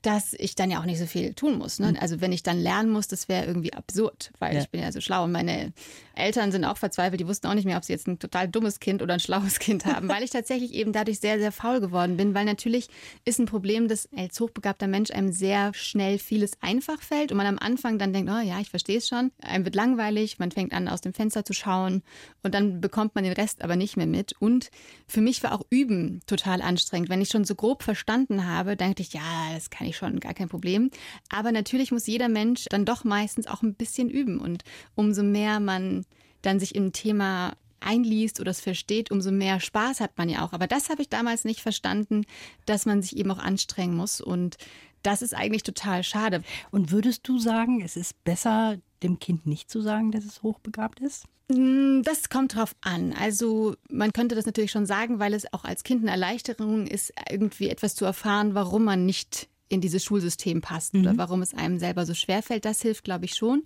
dass 0.07 0.35
ich 0.35 0.55
dann 0.55 0.71
ja 0.71 0.79
auch 0.79 0.85
nicht 0.85 1.01
so 1.01 1.07
viel 1.07 1.35
tun 1.35 1.59
muss. 1.59 1.81
Ne? 1.81 1.89
Hm. 1.89 1.97
Also 2.01 2.21
wenn 2.21 2.33
ich 2.33 2.45
dann 2.45 2.61
lernen 2.61 2.91
muss, 2.91 3.09
das 3.09 3.29
wäre 3.29 3.45
irgendwie 3.45 3.73
absurd, 3.73 4.31
weil 4.39 4.55
ja. 4.55 4.61
ich 4.61 4.71
bin 4.71 4.81
ja 4.81 4.93
so 4.93 5.01
schlau 5.01 5.25
und 5.25 5.33
meine 5.33 5.73
Eltern 6.15 6.53
sind 6.53 6.65
auch 6.65 6.77
verzweifelt, 6.77 7.21
die 7.21 7.27
wussten 7.27 7.49
auch 7.49 7.55
nicht 7.55 7.65
mehr, 7.65 7.77
ob 7.77 7.85
sie 7.85 7.93
jetzt 7.93 8.07
ein 8.07 8.21
total 8.21 8.49
dummes 8.49 8.79
Kind 8.79 9.03
oder 9.03 9.15
ein 9.15 9.21
schlaues 9.21 9.59
Kind 9.59 9.85
haben, 9.85 10.09
weil 10.09 10.23
ich 10.23 10.31
tatsächlich 10.31 10.75
eben 10.75 10.93
dadurch 10.93 11.19
sehr, 11.19 11.41
sehr 11.41 11.51
faul 11.51 11.81
geworden 11.81 12.17
bin, 12.17 12.35
weil 12.35 12.45
natürlich 12.45 12.89
ist 13.25 13.41
ein 13.41 13.47
Problem, 13.47 13.89
dass 13.89 14.09
als 14.17 14.39
hochbegabter 14.39 14.87
Mensch 14.87 15.11
einem 15.11 15.33
sehr 15.33 15.75
schnell 15.75 16.19
vieles 16.19 16.53
einfach 16.61 17.03
fällt 17.03 17.33
und 17.33 17.39
man 17.39 17.47
am 17.47 17.59
Anfang 17.59 17.99
dann 17.99 18.13
denkt, 18.13 18.31
oh 18.31 18.41
ja, 18.41 18.61
ich 18.61 18.71
verstehe 18.71 18.99
es 18.99 19.09
schon, 19.09 19.33
einem 19.43 19.65
wird 19.65 19.75
langweilig, 19.75 20.39
man 20.39 20.53
fängt 20.53 20.73
an, 20.73 20.87
aus 20.87 21.01
dem 21.01 21.15
Fenster 21.15 21.45
zu 21.45 21.53
schauen 21.53 22.05
und 22.45 22.55
dann 22.55 22.81
bekommt 22.81 23.17
man 23.17 23.25
den 23.25 23.33
Rest 23.33 23.63
aber 23.63 23.75
nicht 23.75 23.97
mehr 23.97 24.07
mit. 24.07 24.35
Und 24.39 24.71
für 25.09 25.21
mich 25.21 25.43
war 25.43 25.53
auch 25.53 25.67
Üben 25.69 26.21
total 26.27 26.63
anstrengend. 26.63 27.09
Wenn 27.09 27.21
ich 27.21 27.29
schon 27.29 27.45
so 27.45 27.57
grob 27.57 27.83
verstanden 27.83 28.47
habe, 28.47 28.77
dachte 28.77 29.03
ich, 29.03 29.13
ja, 29.13 29.53
das 29.53 29.71
kann 29.71 29.87
ich 29.87 29.96
schon, 29.97 30.21
gar 30.21 30.35
kein 30.35 30.49
Problem. 30.49 30.91
Aber 31.29 31.53
natürlich 31.53 31.91
muss 31.91 32.07
jeder 32.07 32.29
Mensch 32.29 32.67
dann 32.71 32.85
doch 32.85 33.05
meistens 33.05 33.47
auch 33.47 33.63
ein 33.63 33.75
bisschen 33.75 34.11
üben. 34.11 34.39
Und 34.39 34.63
umso 34.95 35.23
mehr 35.23 35.61
man 35.61 36.05
dann 36.43 36.61
sich 36.61 36.75
im 36.75 36.93
Thema 36.93 37.55
einliest 37.81 38.41
oder 38.41 38.51
es 38.51 38.61
versteht, 38.61 39.11
umso 39.11 39.31
mehr 39.31 39.61
Spaß 39.61 40.01
hat 40.01 40.19
man 40.19 40.29
ja 40.29 40.45
auch. 40.45 40.53
Aber 40.53 40.67
das 40.67 40.91
habe 40.91 41.03
ich 41.03 41.09
damals 41.09 41.45
nicht 41.45 41.61
verstanden, 41.61 42.25
dass 42.65 42.87
man 42.87 43.03
sich 43.03 43.17
eben 43.17 43.31
auch 43.31 43.39
anstrengen 43.39 43.97
muss. 43.97 44.21
Und 44.21 44.57
das 45.03 45.23
ist 45.23 45.35
eigentlich 45.35 45.63
total 45.63 46.03
schade. 46.03 46.43
Und 46.71 46.91
würdest 46.91 47.27
du 47.29 47.39
sagen, 47.39 47.81
es 47.83 47.97
ist 47.97 48.23
besser, 48.25 48.79
dem 49.03 49.19
Kind 49.19 49.47
nicht 49.47 49.71
zu 49.71 49.81
sagen, 49.81 50.11
dass 50.11 50.25
es 50.25 50.43
hochbegabt 50.43 51.01
ist? 51.01 51.25
Mm, 51.49 52.03
das 52.03 52.29
kommt 52.29 52.57
drauf 52.57 52.75
an. 52.81 53.13
Also 53.13 53.77
man 53.89 54.13
könnte 54.13 54.35
das 54.35 54.47
natürlich 54.47 54.73
schon 54.73 54.87
sagen, 54.87 55.19
weil 55.21 55.35
es 55.35 55.53
auch 55.53 55.65
als 55.65 55.85
Kind 55.85 56.03
eine 56.03 56.11
Erleichterung 56.11 56.87
ist, 56.87 57.13
irgendwie 57.31 57.69
etwas 57.69 57.95
zu 57.95 58.05
erfahren, 58.05 58.55
warum 58.55 58.85
man 58.85 59.07
nicht 59.07 59.49
in 59.69 59.81
dieses 59.81 60.05
Schulsystem 60.05 60.61
passt 60.61 60.95
mhm. 60.95 61.01
oder 61.01 61.19
warum 61.19 61.43
es 61.43 61.55
einem 61.55 61.79
selber 61.79 62.07
so 62.07 62.15
schwer 62.15 62.43
fällt, 62.43 62.65
das 62.65 62.83
hilft, 62.83 63.05
glaube 63.05 63.25
ich, 63.25 63.35
schon. 63.35 63.65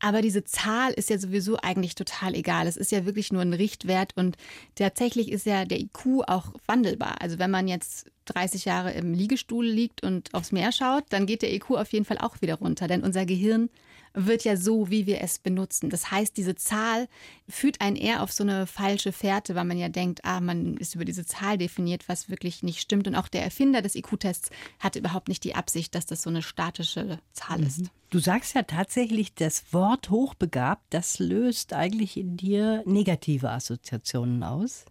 Aber 0.00 0.20
diese 0.20 0.44
Zahl 0.44 0.92
ist 0.92 1.10
ja 1.10 1.18
sowieso 1.18 1.56
eigentlich 1.56 1.94
total 1.94 2.34
egal. 2.34 2.66
Es 2.66 2.76
ist 2.76 2.92
ja 2.92 3.06
wirklich 3.06 3.32
nur 3.32 3.42
ein 3.42 3.54
Richtwert 3.54 4.12
und 4.16 4.36
tatsächlich 4.74 5.30
ist 5.30 5.46
ja 5.46 5.64
der 5.64 5.80
IQ 5.80 6.22
auch 6.26 6.52
wandelbar. 6.66 7.20
Also 7.20 7.38
wenn 7.38 7.50
man 7.50 7.68
jetzt 7.68 8.10
30 8.26 8.66
Jahre 8.66 8.92
im 8.92 9.14
Liegestuhl 9.14 9.66
liegt 9.66 10.02
und 10.02 10.34
aufs 10.34 10.52
Meer 10.52 10.72
schaut, 10.72 11.04
dann 11.08 11.26
geht 11.26 11.42
der 11.42 11.52
IQ 11.54 11.70
auf 11.72 11.92
jeden 11.92 12.04
Fall 12.04 12.18
auch 12.18 12.40
wieder 12.42 12.56
runter, 12.56 12.86
denn 12.86 13.02
unser 13.02 13.24
Gehirn 13.24 13.70
wird 14.14 14.44
ja 14.44 14.56
so, 14.56 14.90
wie 14.90 15.06
wir 15.06 15.20
es 15.20 15.38
benutzen. 15.38 15.90
Das 15.90 16.10
heißt, 16.10 16.36
diese 16.36 16.54
Zahl 16.54 17.08
führt 17.48 17.80
einen 17.80 17.96
eher 17.96 18.22
auf 18.22 18.32
so 18.32 18.42
eine 18.42 18.66
falsche 18.66 19.12
Fährte, 19.12 19.54
weil 19.54 19.64
man 19.64 19.78
ja 19.78 19.88
denkt, 19.88 20.24
ah, 20.24 20.40
man 20.40 20.76
ist 20.76 20.94
über 20.94 21.04
diese 21.04 21.26
Zahl 21.26 21.58
definiert, 21.58 22.08
was 22.08 22.28
wirklich 22.28 22.62
nicht 22.62 22.80
stimmt. 22.80 23.06
Und 23.06 23.14
auch 23.14 23.28
der 23.28 23.42
Erfinder 23.42 23.82
des 23.82 23.94
IQ-Tests 23.94 24.50
hatte 24.78 24.98
überhaupt 24.98 25.28
nicht 25.28 25.44
die 25.44 25.54
Absicht, 25.54 25.94
dass 25.94 26.06
das 26.06 26.22
so 26.22 26.30
eine 26.30 26.42
statische 26.42 27.18
Zahl 27.32 27.62
ist. 27.62 27.82
Mhm. 27.82 27.90
Du 28.10 28.18
sagst 28.18 28.54
ja 28.54 28.62
tatsächlich, 28.62 29.34
das 29.34 29.72
Wort 29.72 30.10
hochbegabt, 30.10 30.82
das 30.90 31.18
löst 31.18 31.74
eigentlich 31.74 32.16
in 32.16 32.36
dir 32.36 32.82
negative 32.86 33.50
Assoziationen 33.50 34.42
aus. 34.42 34.86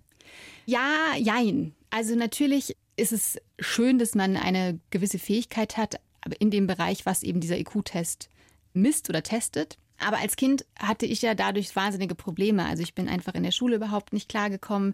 Ja, 0.65 1.15
jein. 1.17 1.73
Also 1.89 2.15
natürlich 2.15 2.75
ist 2.95 3.13
es 3.13 3.39
schön, 3.59 3.97
dass 3.99 4.15
man 4.15 4.37
eine 4.37 4.79
gewisse 4.89 5.19
Fähigkeit 5.19 5.77
hat, 5.77 5.99
aber 6.21 6.39
in 6.41 6.51
dem 6.51 6.67
Bereich, 6.67 7.05
was 7.05 7.23
eben 7.23 7.39
dieser 7.39 7.57
IQ-Test 7.57 8.29
misst 8.73 9.09
oder 9.09 9.23
testet. 9.23 9.77
Aber 9.99 10.19
als 10.19 10.35
Kind 10.35 10.65
hatte 10.77 11.05
ich 11.05 11.23
ja 11.23 11.33
dadurch 11.33 11.75
wahnsinnige 11.75 12.13
Probleme. 12.13 12.65
Also 12.65 12.83
ich 12.83 12.93
bin 12.93 13.09
einfach 13.09 13.33
in 13.33 13.43
der 13.43 13.51
Schule 13.51 13.77
überhaupt 13.77 14.13
nicht 14.13 14.29
klargekommen. 14.29 14.93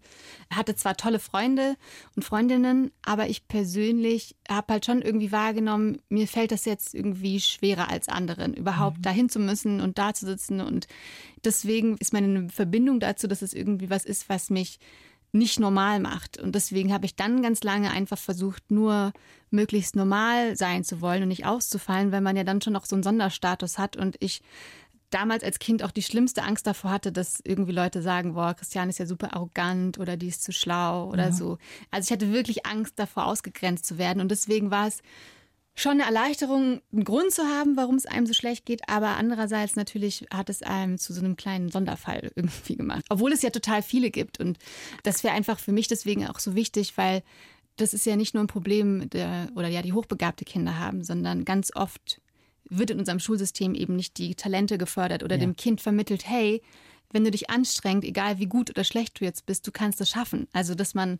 Hatte 0.49 0.75
zwar 0.75 0.95
tolle 0.95 1.19
Freunde 1.19 1.75
und 2.15 2.23
Freundinnen, 2.23 2.91
aber 3.01 3.27
ich 3.27 3.47
persönlich 3.47 4.35
habe 4.49 4.73
halt 4.73 4.85
schon 4.85 5.01
irgendwie 5.01 5.31
wahrgenommen, 5.31 6.01
mir 6.07 6.27
fällt 6.27 6.51
das 6.51 6.63
jetzt 6.65 6.93
irgendwie 6.93 7.41
schwerer 7.41 7.89
als 7.89 8.07
anderen, 8.07 8.53
überhaupt 8.53 8.99
mhm. 8.99 9.03
dahin 9.03 9.29
zu 9.29 9.39
müssen 9.39 9.81
und 9.81 9.97
da 9.97 10.13
zu 10.13 10.25
sitzen. 10.25 10.61
Und 10.61 10.87
deswegen 11.43 11.97
ist 11.97 12.13
meine 12.13 12.49
Verbindung 12.49 13.01
dazu, 13.01 13.27
dass 13.27 13.41
es 13.41 13.53
irgendwie 13.53 13.89
was 13.89 14.05
ist, 14.05 14.29
was 14.29 14.49
mich 14.49 14.79
nicht 15.33 15.59
normal 15.59 15.99
macht. 15.99 16.37
Und 16.37 16.53
deswegen 16.55 16.93
habe 16.93 17.05
ich 17.05 17.15
dann 17.15 17.41
ganz 17.41 17.63
lange 17.63 17.91
einfach 17.91 18.17
versucht, 18.17 18.71
nur 18.71 19.11
möglichst 19.49 19.95
normal 19.95 20.55
sein 20.55 20.83
zu 20.83 21.01
wollen 21.01 21.23
und 21.23 21.29
nicht 21.29 21.45
auszufallen, 21.45 22.11
weil 22.11 22.21
man 22.21 22.37
ja 22.37 22.43
dann 22.43 22.61
schon 22.61 22.73
noch 22.73 22.85
so 22.85 22.95
einen 22.95 23.03
Sonderstatus 23.03 23.77
hat. 23.77 23.97
Und 23.97 24.15
ich 24.19 24.41
damals 25.09 25.43
als 25.43 25.59
Kind 25.59 25.83
auch 25.83 25.91
die 25.91 26.01
schlimmste 26.01 26.43
Angst 26.43 26.65
davor 26.65 26.91
hatte, 26.91 27.11
dass 27.11 27.39
irgendwie 27.43 27.71
Leute 27.71 28.01
sagen, 28.01 28.33
boah, 28.33 28.53
Christian 28.53 28.89
ist 28.89 28.99
ja 28.99 29.05
super 29.05 29.33
arrogant 29.33 29.99
oder 29.99 30.17
die 30.17 30.27
ist 30.27 30.43
zu 30.43 30.51
schlau 30.51 31.09
oder 31.09 31.25
ja. 31.25 31.31
so. 31.31 31.57
Also 31.91 32.07
ich 32.07 32.11
hatte 32.11 32.31
wirklich 32.31 32.65
Angst 32.65 32.97
davor, 32.97 33.25
ausgegrenzt 33.25 33.85
zu 33.85 33.97
werden. 33.97 34.21
Und 34.21 34.29
deswegen 34.29 34.71
war 34.71 34.87
es 34.87 35.01
schon 35.75 35.93
eine 35.93 36.05
Erleichterung, 36.05 36.81
einen 36.91 37.03
Grund 37.03 37.31
zu 37.31 37.43
haben, 37.43 37.75
warum 37.75 37.95
es 37.95 38.05
einem 38.05 38.27
so 38.27 38.33
schlecht 38.33 38.65
geht, 38.65 38.87
aber 38.87 39.17
andererseits 39.17 39.75
natürlich 39.75 40.25
hat 40.31 40.49
es 40.49 40.61
einem 40.61 40.97
zu 40.97 41.13
so 41.13 41.21
einem 41.21 41.35
kleinen 41.35 41.69
Sonderfall 41.69 42.31
irgendwie 42.35 42.75
gemacht. 42.75 43.05
Obwohl 43.09 43.31
es 43.31 43.41
ja 43.41 43.49
total 43.49 43.81
viele 43.81 44.11
gibt 44.11 44.39
und 44.39 44.59
das 45.03 45.23
wäre 45.23 45.33
einfach 45.33 45.59
für 45.59 45.71
mich 45.71 45.87
deswegen 45.87 46.27
auch 46.27 46.39
so 46.39 46.55
wichtig, 46.55 46.97
weil 46.97 47.23
das 47.75 47.93
ist 47.93 48.05
ja 48.05 48.15
nicht 48.15 48.35
nur 48.35 48.43
ein 48.43 48.47
Problem 48.47 49.09
der, 49.09 49.49
oder 49.55 49.67
ja 49.67 49.81
die 49.81 49.93
hochbegabte 49.93 50.45
Kinder 50.45 50.77
haben, 50.77 51.03
sondern 51.03 51.43
ganz 51.43 51.71
oft 51.75 52.21
wird 52.69 52.91
in 52.91 52.99
unserem 52.99 53.19
Schulsystem 53.19 53.73
eben 53.73 53.95
nicht 53.95 54.17
die 54.17 54.35
Talente 54.35 54.77
gefördert 54.77 55.23
oder 55.23 55.35
ja. 55.35 55.41
dem 55.41 55.55
Kind 55.55 55.81
vermittelt, 55.81 56.27
hey, 56.27 56.61
wenn 57.11 57.23
du 57.23 57.31
dich 57.31 57.49
anstrengst, 57.49 58.07
egal 58.07 58.39
wie 58.39 58.47
gut 58.47 58.69
oder 58.69 58.83
schlecht 58.83 59.19
du 59.19 59.25
jetzt 59.25 59.45
bist, 59.45 59.65
du 59.67 59.71
kannst 59.71 60.01
es 60.01 60.09
schaffen. 60.09 60.47
Also, 60.53 60.75
dass 60.75 60.93
man 60.93 61.19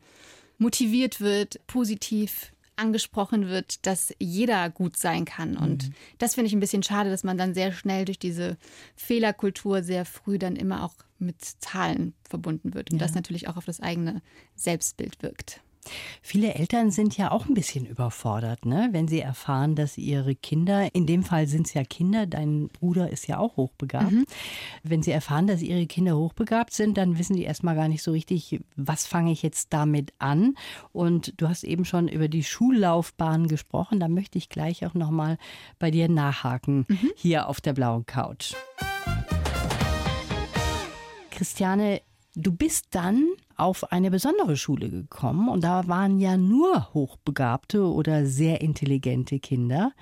motiviert 0.57 1.21
wird, 1.21 1.65
positiv 1.67 2.51
angesprochen 2.75 3.47
wird, 3.47 3.85
dass 3.85 4.13
jeder 4.19 4.69
gut 4.69 4.97
sein 4.97 5.25
kann. 5.25 5.57
Und 5.57 5.89
mhm. 5.89 5.93
das 6.17 6.35
finde 6.35 6.47
ich 6.47 6.53
ein 6.53 6.59
bisschen 6.59 6.83
schade, 6.83 7.09
dass 7.09 7.23
man 7.23 7.37
dann 7.37 7.53
sehr 7.53 7.71
schnell 7.71 8.05
durch 8.05 8.19
diese 8.19 8.57
Fehlerkultur 8.95 9.83
sehr 9.83 10.05
früh 10.05 10.39
dann 10.39 10.55
immer 10.55 10.83
auch 10.83 10.95
mit 11.19 11.41
Zahlen 11.43 12.13
verbunden 12.27 12.73
wird 12.73 12.91
und 12.91 12.99
ja. 12.99 13.05
das 13.05 13.15
natürlich 13.15 13.47
auch 13.47 13.57
auf 13.57 13.65
das 13.65 13.79
eigene 13.79 14.21
Selbstbild 14.55 15.21
wirkt. 15.21 15.61
Viele 16.21 16.53
Eltern 16.55 16.91
sind 16.91 17.17
ja 17.17 17.31
auch 17.31 17.47
ein 17.47 17.53
bisschen 17.53 17.85
überfordert, 17.85 18.65
ne? 18.65 18.89
wenn 18.91 19.07
sie 19.07 19.19
erfahren, 19.19 19.75
dass 19.75 19.97
ihre 19.97 20.35
Kinder, 20.35 20.93
in 20.93 21.05
dem 21.05 21.23
Fall 21.23 21.47
sind 21.47 21.67
es 21.67 21.73
ja 21.73 21.83
Kinder, 21.83 22.25
dein 22.25 22.69
Bruder 22.69 23.09
ist 23.09 23.27
ja 23.27 23.37
auch 23.37 23.57
hochbegabt, 23.57 24.11
mhm. 24.11 24.25
wenn 24.83 25.03
sie 25.03 25.11
erfahren, 25.11 25.47
dass 25.47 25.61
ihre 25.61 25.85
Kinder 25.85 26.17
hochbegabt 26.17 26.73
sind, 26.73 26.97
dann 26.97 27.17
wissen 27.17 27.35
die 27.35 27.43
erstmal 27.43 27.75
gar 27.75 27.87
nicht 27.87 28.03
so 28.03 28.11
richtig, 28.11 28.59
was 28.75 29.05
fange 29.05 29.31
ich 29.31 29.43
jetzt 29.43 29.73
damit 29.73 30.13
an. 30.19 30.55
Und 30.91 31.33
du 31.37 31.47
hast 31.47 31.63
eben 31.63 31.85
schon 31.85 32.07
über 32.07 32.27
die 32.27 32.43
Schullaufbahn 32.43 33.47
gesprochen, 33.47 33.99
da 33.99 34.07
möchte 34.07 34.37
ich 34.37 34.49
gleich 34.49 34.85
auch 34.85 34.93
nochmal 34.93 35.37
bei 35.79 35.91
dir 35.91 36.09
nachhaken, 36.09 36.85
mhm. 36.87 37.11
hier 37.15 37.47
auf 37.47 37.61
der 37.61 37.73
blauen 37.73 38.05
Couch. 38.05 38.53
Christiane, 41.31 42.01
Du 42.35 42.51
bist 42.51 42.87
dann 42.91 43.27
auf 43.55 43.91
eine 43.91 44.09
besondere 44.09 44.57
Schule 44.57 44.89
gekommen 44.89 45.49
und 45.49 45.63
da 45.63 45.87
waren 45.87 46.19
ja 46.19 46.35
nur 46.35 46.93
hochbegabte 46.93 47.85
oder 47.85 48.25
sehr 48.25 48.61
intelligente 48.61 49.39
Kinder 49.39 49.93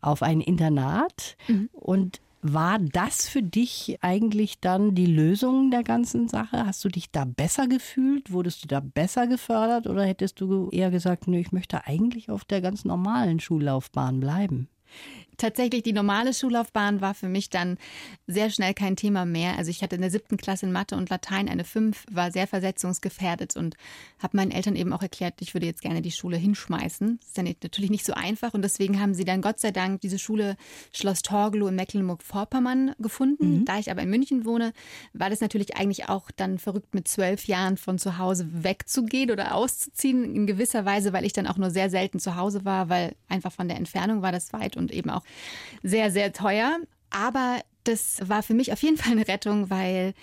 auf 0.00 0.22
ein 0.22 0.40
Internat. 0.40 1.36
Mhm. 1.48 1.68
Und 1.72 2.20
war 2.40 2.78
das 2.78 3.28
für 3.28 3.42
dich 3.42 3.98
eigentlich 4.00 4.60
dann 4.60 4.94
die 4.94 5.06
Lösung 5.06 5.70
der 5.70 5.82
ganzen 5.82 6.28
Sache? 6.28 6.64
Hast 6.64 6.84
du 6.84 6.88
dich 6.88 7.10
da 7.10 7.24
besser 7.24 7.66
gefühlt? 7.66 8.32
Wurdest 8.32 8.64
du 8.64 8.68
da 8.68 8.80
besser 8.80 9.26
gefördert 9.26 9.86
oder 9.86 10.04
hättest 10.04 10.40
du 10.40 10.70
eher 10.70 10.90
gesagt, 10.90 11.26
nö, 11.26 11.38
ich 11.38 11.52
möchte 11.52 11.86
eigentlich 11.86 12.30
auf 12.30 12.44
der 12.44 12.60
ganz 12.60 12.84
normalen 12.84 13.40
Schullaufbahn 13.40 14.20
bleiben? 14.20 14.68
Tatsächlich 15.36 15.82
die 15.82 15.92
normale 15.92 16.34
Schullaufbahn 16.34 17.00
war 17.00 17.14
für 17.14 17.28
mich 17.28 17.50
dann 17.50 17.78
sehr 18.26 18.50
schnell 18.50 18.74
kein 18.74 18.96
Thema 18.96 19.24
mehr. 19.24 19.56
Also 19.56 19.70
ich 19.70 19.82
hatte 19.82 19.96
in 19.96 20.02
der 20.02 20.10
siebten 20.10 20.36
Klasse 20.36 20.66
in 20.66 20.72
Mathe 20.72 20.96
und 20.96 21.10
Latein 21.10 21.48
eine 21.48 21.64
fünf, 21.64 22.04
war 22.10 22.30
sehr 22.30 22.46
versetzungsgefährdet 22.46 23.56
und 23.56 23.76
habe 24.18 24.36
meinen 24.36 24.50
Eltern 24.50 24.76
eben 24.76 24.92
auch 24.92 25.02
erklärt, 25.02 25.34
ich 25.40 25.54
würde 25.54 25.66
jetzt 25.66 25.82
gerne 25.82 26.02
die 26.02 26.12
Schule 26.12 26.36
hinschmeißen. 26.36 27.18
Das 27.18 27.28
ist 27.28 27.38
dann 27.38 27.54
natürlich 27.62 27.90
nicht 27.90 28.04
so 28.04 28.14
einfach 28.14 28.54
und 28.54 28.62
deswegen 28.62 29.00
haben 29.00 29.14
sie 29.14 29.24
dann 29.24 29.42
Gott 29.42 29.60
sei 29.60 29.70
Dank 29.70 30.00
diese 30.00 30.18
Schule 30.18 30.56
Schloss 30.92 31.22
Torgelow 31.22 31.68
in 31.68 31.76
Mecklenburg-Vorpommern 31.76 32.94
gefunden. 32.98 33.60
Mhm. 33.60 33.64
Da 33.64 33.78
ich 33.78 33.90
aber 33.90 34.02
in 34.02 34.10
München 34.10 34.44
wohne, 34.44 34.72
war 35.12 35.30
das 35.30 35.40
natürlich 35.40 35.76
eigentlich 35.76 36.08
auch 36.08 36.30
dann 36.30 36.58
verrückt 36.58 36.94
mit 36.94 37.08
zwölf 37.08 37.44
Jahren 37.46 37.76
von 37.76 37.98
zu 37.98 38.18
Hause 38.18 38.48
wegzugehen 38.50 39.30
oder 39.30 39.54
auszuziehen 39.54 40.34
in 40.34 40.46
gewisser 40.46 40.84
Weise, 40.84 41.12
weil 41.12 41.24
ich 41.24 41.32
dann 41.32 41.46
auch 41.46 41.56
nur 41.56 41.70
sehr 41.70 41.90
selten 41.90 42.18
zu 42.18 42.36
Hause 42.36 42.64
war, 42.64 42.88
weil 42.88 43.14
einfach 43.28 43.52
von 43.52 43.68
der 43.68 43.76
Entfernung 43.76 44.22
war 44.22 44.32
das 44.32 44.52
weit 44.52 44.76
und 44.76 44.90
eben 44.90 45.10
auch 45.10 45.22
sehr, 45.82 46.10
sehr 46.10 46.32
teuer. 46.32 46.78
Aber 47.10 47.60
das 47.84 48.18
war 48.22 48.42
für 48.42 48.54
mich 48.54 48.72
auf 48.72 48.82
jeden 48.82 48.96
Fall 48.96 49.12
eine 49.12 49.28
Rettung, 49.28 49.70
weil 49.70 50.14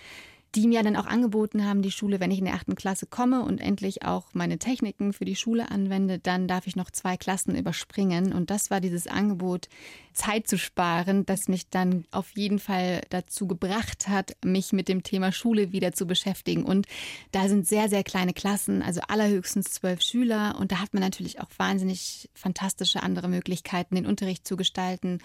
die 0.55 0.67
mir 0.67 0.83
dann 0.83 0.95
auch 0.95 1.07
angeboten 1.07 1.65
haben, 1.65 1.81
die 1.81 1.91
Schule, 1.91 2.19
wenn 2.19 2.29
ich 2.29 2.37
in 2.37 2.45
der 2.45 2.53
achten 2.53 2.75
Klasse 2.75 3.07
komme 3.07 3.41
und 3.41 3.59
endlich 3.59 4.03
auch 4.05 4.27
meine 4.33 4.59
Techniken 4.59 5.11
für 5.11 5.25
die 5.25 5.35
Schule 5.35 5.71
anwende, 5.71 6.19
dann 6.19 6.47
darf 6.47 6.67
ich 6.67 6.75
noch 6.75 6.91
zwei 6.91 7.17
Klassen 7.17 7.55
überspringen. 7.55 8.33
Und 8.33 8.51
das 8.51 8.69
war 8.69 8.79
dieses 8.79 9.07
Angebot, 9.07 9.67
Zeit 10.13 10.47
zu 10.47 10.57
sparen, 10.57 11.25
das 11.25 11.47
mich 11.47 11.69
dann 11.69 12.05
auf 12.11 12.31
jeden 12.35 12.59
Fall 12.59 13.01
dazu 13.09 13.47
gebracht 13.47 14.07
hat, 14.07 14.33
mich 14.43 14.73
mit 14.73 14.87
dem 14.87 15.03
Thema 15.03 15.31
Schule 15.31 15.71
wieder 15.71 15.93
zu 15.93 16.05
beschäftigen. 16.05 16.63
Und 16.63 16.87
da 17.31 17.47
sind 17.47 17.67
sehr, 17.67 17.89
sehr 17.89 18.03
kleine 18.03 18.33
Klassen, 18.33 18.81
also 18.81 19.01
allerhöchstens 19.07 19.71
zwölf 19.71 20.01
Schüler. 20.01 20.55
Und 20.59 20.71
da 20.71 20.79
hat 20.79 20.93
man 20.93 21.01
natürlich 21.01 21.39
auch 21.39 21.49
wahnsinnig 21.57 22.29
fantastische 22.33 23.03
andere 23.03 23.27
Möglichkeiten, 23.27 23.95
den 23.95 24.05
Unterricht 24.05 24.47
zu 24.47 24.57
gestalten. 24.57 25.19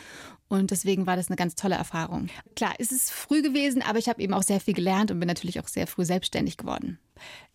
Und 0.48 0.70
deswegen 0.70 1.07
war 1.07 1.16
das 1.16 1.29
eine 1.29 1.37
ganz 1.37 1.55
tolle 1.55 1.74
Erfahrung. 1.74 2.29
Klar, 2.57 2.74
es 2.79 2.90
ist 2.90 3.11
früh 3.11 3.42
gewesen, 3.42 3.83
aber 3.83 3.98
ich 3.98 4.09
habe 4.09 4.22
eben 4.22 4.35
auch 4.35 4.42
sehr 4.42 4.61
viel 4.61 4.74
gelernt 4.74 5.11
und 5.11 5.20
bin 5.20 5.27
natürlich 5.27 5.61
auch 5.61 5.68
sehr 5.68 5.87
früh 5.87 6.05
selbstständig 6.05 6.57
geworden. 6.57 6.98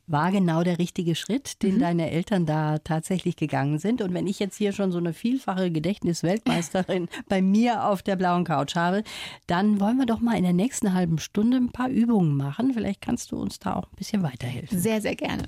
War 0.08 0.32
genau 0.32 0.64
der 0.64 0.80
richtige 0.80 1.16
Schritt, 1.16 1.64
den 1.64 1.76
mhm. 1.76 1.80
deine 1.80 2.12
Eltern 2.12 2.46
da 2.46 2.80
tatsächlich 2.80 3.36
gegangen 3.36 3.80
sind. 3.80 4.02
Und 4.02 4.14
wenn 4.14 4.28
ich 4.28 4.40
jetzt 4.40 4.58
hier 4.58 4.74
schon 4.74 4.92
so 4.92 4.98
eine 4.98 5.14
vielfache 5.14 5.72
Gedächtnisweltmeisterin 5.72 7.08
bei 7.30 7.42
mir 7.42 7.86
auf 7.86 8.04
der 8.04 8.16
blauen 8.16 8.44
Couch 8.44 8.76
habe, 8.76 9.04
dann 9.48 9.80
wollen 9.80 9.98
wir 9.98 10.06
doch 10.06 10.20
mal 10.20 10.36
in 10.36 10.44
der 10.44 10.54
nächsten 10.54 10.94
halben 10.94 11.20
Stunde 11.20 11.58
ein 11.58 11.72
paar 11.72 11.90
Übungen 11.90 12.36
machen. 12.36 12.74
Vielleicht 12.74 13.02
kannst 13.02 13.32
du 13.32 13.38
uns 13.38 13.60
da 13.60 13.76
auch 13.76 13.86
ein 13.86 13.96
bisschen 13.96 14.24
weiterhelfen. 14.24 14.78
Sehr, 14.78 15.02
sehr 15.02 15.16
gerne. 15.16 15.44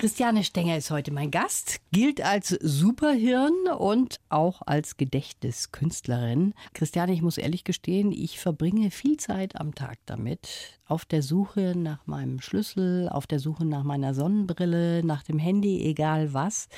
Christiane 0.00 0.44
Stenger 0.44 0.78
ist 0.78 0.90
heute 0.90 1.12
mein 1.12 1.30
Gast, 1.30 1.76
gilt 1.92 2.22
als 2.22 2.48
Superhirn 2.48 3.52
und 3.78 4.18
auch 4.30 4.62
als 4.64 4.96
Gedächtniskünstlerin. 4.96 6.54
Christiane, 6.72 7.12
ich 7.12 7.20
muss 7.20 7.36
ehrlich 7.36 7.64
gestehen, 7.64 8.10
ich 8.10 8.40
verbringe 8.40 8.90
viel 8.90 9.18
Zeit 9.18 9.60
am 9.60 9.74
Tag 9.74 9.98
damit, 10.06 10.80
auf 10.86 11.04
der 11.04 11.20
Suche 11.22 11.74
nach 11.76 12.06
meinem 12.06 12.40
Schlüssel, 12.40 13.10
auf 13.10 13.26
der 13.26 13.40
Suche 13.40 13.66
nach 13.66 13.84
meiner 13.84 14.14
Sonnenbrille, 14.14 15.04
nach 15.04 15.22
dem 15.22 15.38
Handy, 15.38 15.84
egal 15.84 16.32
was. 16.32 16.68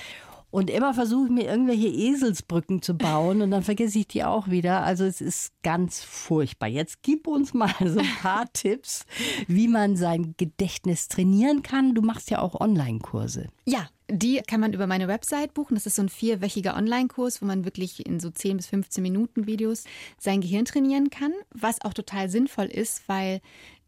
Und 0.53 0.69
immer 0.69 0.93
versuche 0.93 1.25
ich 1.25 1.33
mir 1.33 1.45
irgendwelche 1.45 1.89
Eselsbrücken 1.89 2.83
zu 2.83 2.95
bauen 2.95 3.41
und 3.41 3.51
dann 3.51 3.63
vergesse 3.63 3.99
ich 3.99 4.07
die 4.07 4.23
auch 4.23 4.51
wieder. 4.51 4.83
Also 4.83 5.05
es 5.05 5.23
ist 5.23 5.55
ganz 5.63 6.03
furchtbar. 6.03 6.69
Jetzt 6.69 7.03
gib 7.03 7.27
uns 7.27 7.55
mal 7.55 7.73
so 7.81 7.99
ein 7.99 8.17
paar 8.21 8.45
Tipps, 8.53 9.07
wie 9.49 9.67
man 9.67 9.97
sein 9.97 10.35
Gedächtnis 10.37 11.09
trainieren 11.09 11.63
kann. 11.63 11.95
Du 11.95 12.03
machst 12.03 12.31
ja 12.31 12.43
auch 12.43 12.61
Online-Kurse. 12.61 13.49
Ja, 13.65 13.89
die 14.11 14.43
kann 14.47 14.61
man 14.61 14.75
über 14.75 14.87
meine 14.87 15.09
Website 15.09 15.55
buchen. 15.55 15.75
Das 15.75 15.87
ist 15.87 15.97
so 15.97 16.03
ein 16.03 16.11
vierwöchiger 16.11 16.77
Online-Kurs, 16.77 17.41
wo 17.41 17.47
man 17.47 17.65
wirklich 17.65 18.05
in 18.05 18.21
so 18.21 18.29
10 18.29 18.59
bis 18.59 18.67
15 18.67 19.03
Minuten 19.03 19.47
Videos 19.47 19.85
sein 20.19 20.43
Gehirn 20.43 20.67
trainieren 20.67 21.09
kann, 21.09 21.33
was 21.55 21.83
auch 21.83 21.95
total 21.95 22.29
sinnvoll 22.29 22.67
ist, 22.67 23.09
weil 23.09 23.41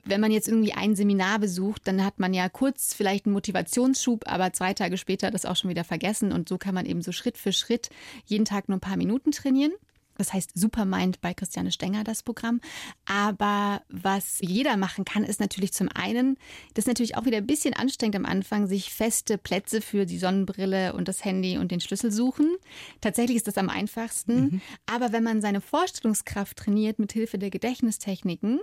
wenn 0.04 0.20
man 0.20 0.30
jetzt 0.30 0.48
irgendwie 0.48 0.74
ein 0.74 0.94
Seminar 0.94 1.38
besucht, 1.38 1.82
dann 1.86 2.04
hat 2.04 2.18
man 2.18 2.34
ja 2.34 2.48
kurz 2.48 2.94
vielleicht 2.94 3.26
einen 3.26 3.32
Motivationsschub, 3.32 4.24
aber 4.26 4.52
zwei 4.52 4.74
Tage 4.74 4.96
später 4.96 5.30
das 5.30 5.46
auch 5.46 5.56
schon 5.56 5.70
wieder 5.70 5.84
vergessen. 5.84 6.32
Und 6.32 6.48
so 6.48 6.58
kann 6.58 6.74
man 6.74 6.86
eben 6.86 7.02
so 7.02 7.12
Schritt 7.12 7.38
für 7.38 7.52
Schritt 7.52 7.90
jeden 8.26 8.44
Tag 8.44 8.68
nur 8.68 8.78
ein 8.78 8.80
paar 8.80 8.96
Minuten 8.96 9.32
trainieren. 9.32 9.72
Das 10.16 10.32
heißt 10.32 10.52
Supermind 10.54 11.20
bei 11.20 11.34
Christiane 11.34 11.72
Stenger, 11.72 12.04
das 12.04 12.22
Programm. 12.22 12.60
Aber 13.06 13.82
was 13.88 14.38
jeder 14.40 14.76
machen 14.76 15.04
kann, 15.04 15.24
ist 15.24 15.40
natürlich 15.40 15.72
zum 15.72 15.88
einen, 15.88 16.36
das 16.74 16.84
ist 16.84 16.88
natürlich 16.88 17.16
auch 17.16 17.24
wieder 17.24 17.38
ein 17.38 17.46
bisschen 17.46 17.74
anstrengend 17.74 18.16
am 18.16 18.26
Anfang, 18.26 18.66
sich 18.66 18.92
feste 18.92 19.38
Plätze 19.38 19.80
für 19.80 20.06
die 20.06 20.18
Sonnenbrille 20.18 20.92
und 20.92 21.08
das 21.08 21.24
Handy 21.24 21.58
und 21.58 21.70
den 21.70 21.80
Schlüssel 21.80 22.12
suchen. 22.12 22.56
Tatsächlich 23.00 23.36
ist 23.36 23.48
das 23.48 23.58
am 23.58 23.68
einfachsten. 23.68 24.40
Mhm. 24.40 24.60
Aber 24.86 25.12
wenn 25.12 25.24
man 25.24 25.40
seine 25.40 25.60
Vorstellungskraft 25.60 26.56
trainiert 26.56 26.98
mit 26.98 27.12
Hilfe 27.12 27.38
der 27.38 27.50
Gedächtnistechniken 27.50 28.60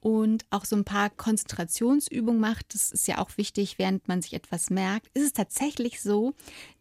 und 0.00 0.44
auch 0.50 0.64
so 0.64 0.76
ein 0.76 0.84
paar 0.84 1.10
Konzentrationsübungen 1.10 2.40
macht, 2.40 2.74
das 2.74 2.90
ist 2.90 3.08
ja 3.08 3.18
auch 3.18 3.36
wichtig, 3.36 3.78
während 3.78 4.08
man 4.08 4.22
sich 4.22 4.34
etwas 4.34 4.70
merkt, 4.70 5.08
ist 5.14 5.24
es 5.24 5.32
tatsächlich 5.32 6.00
so, 6.00 6.34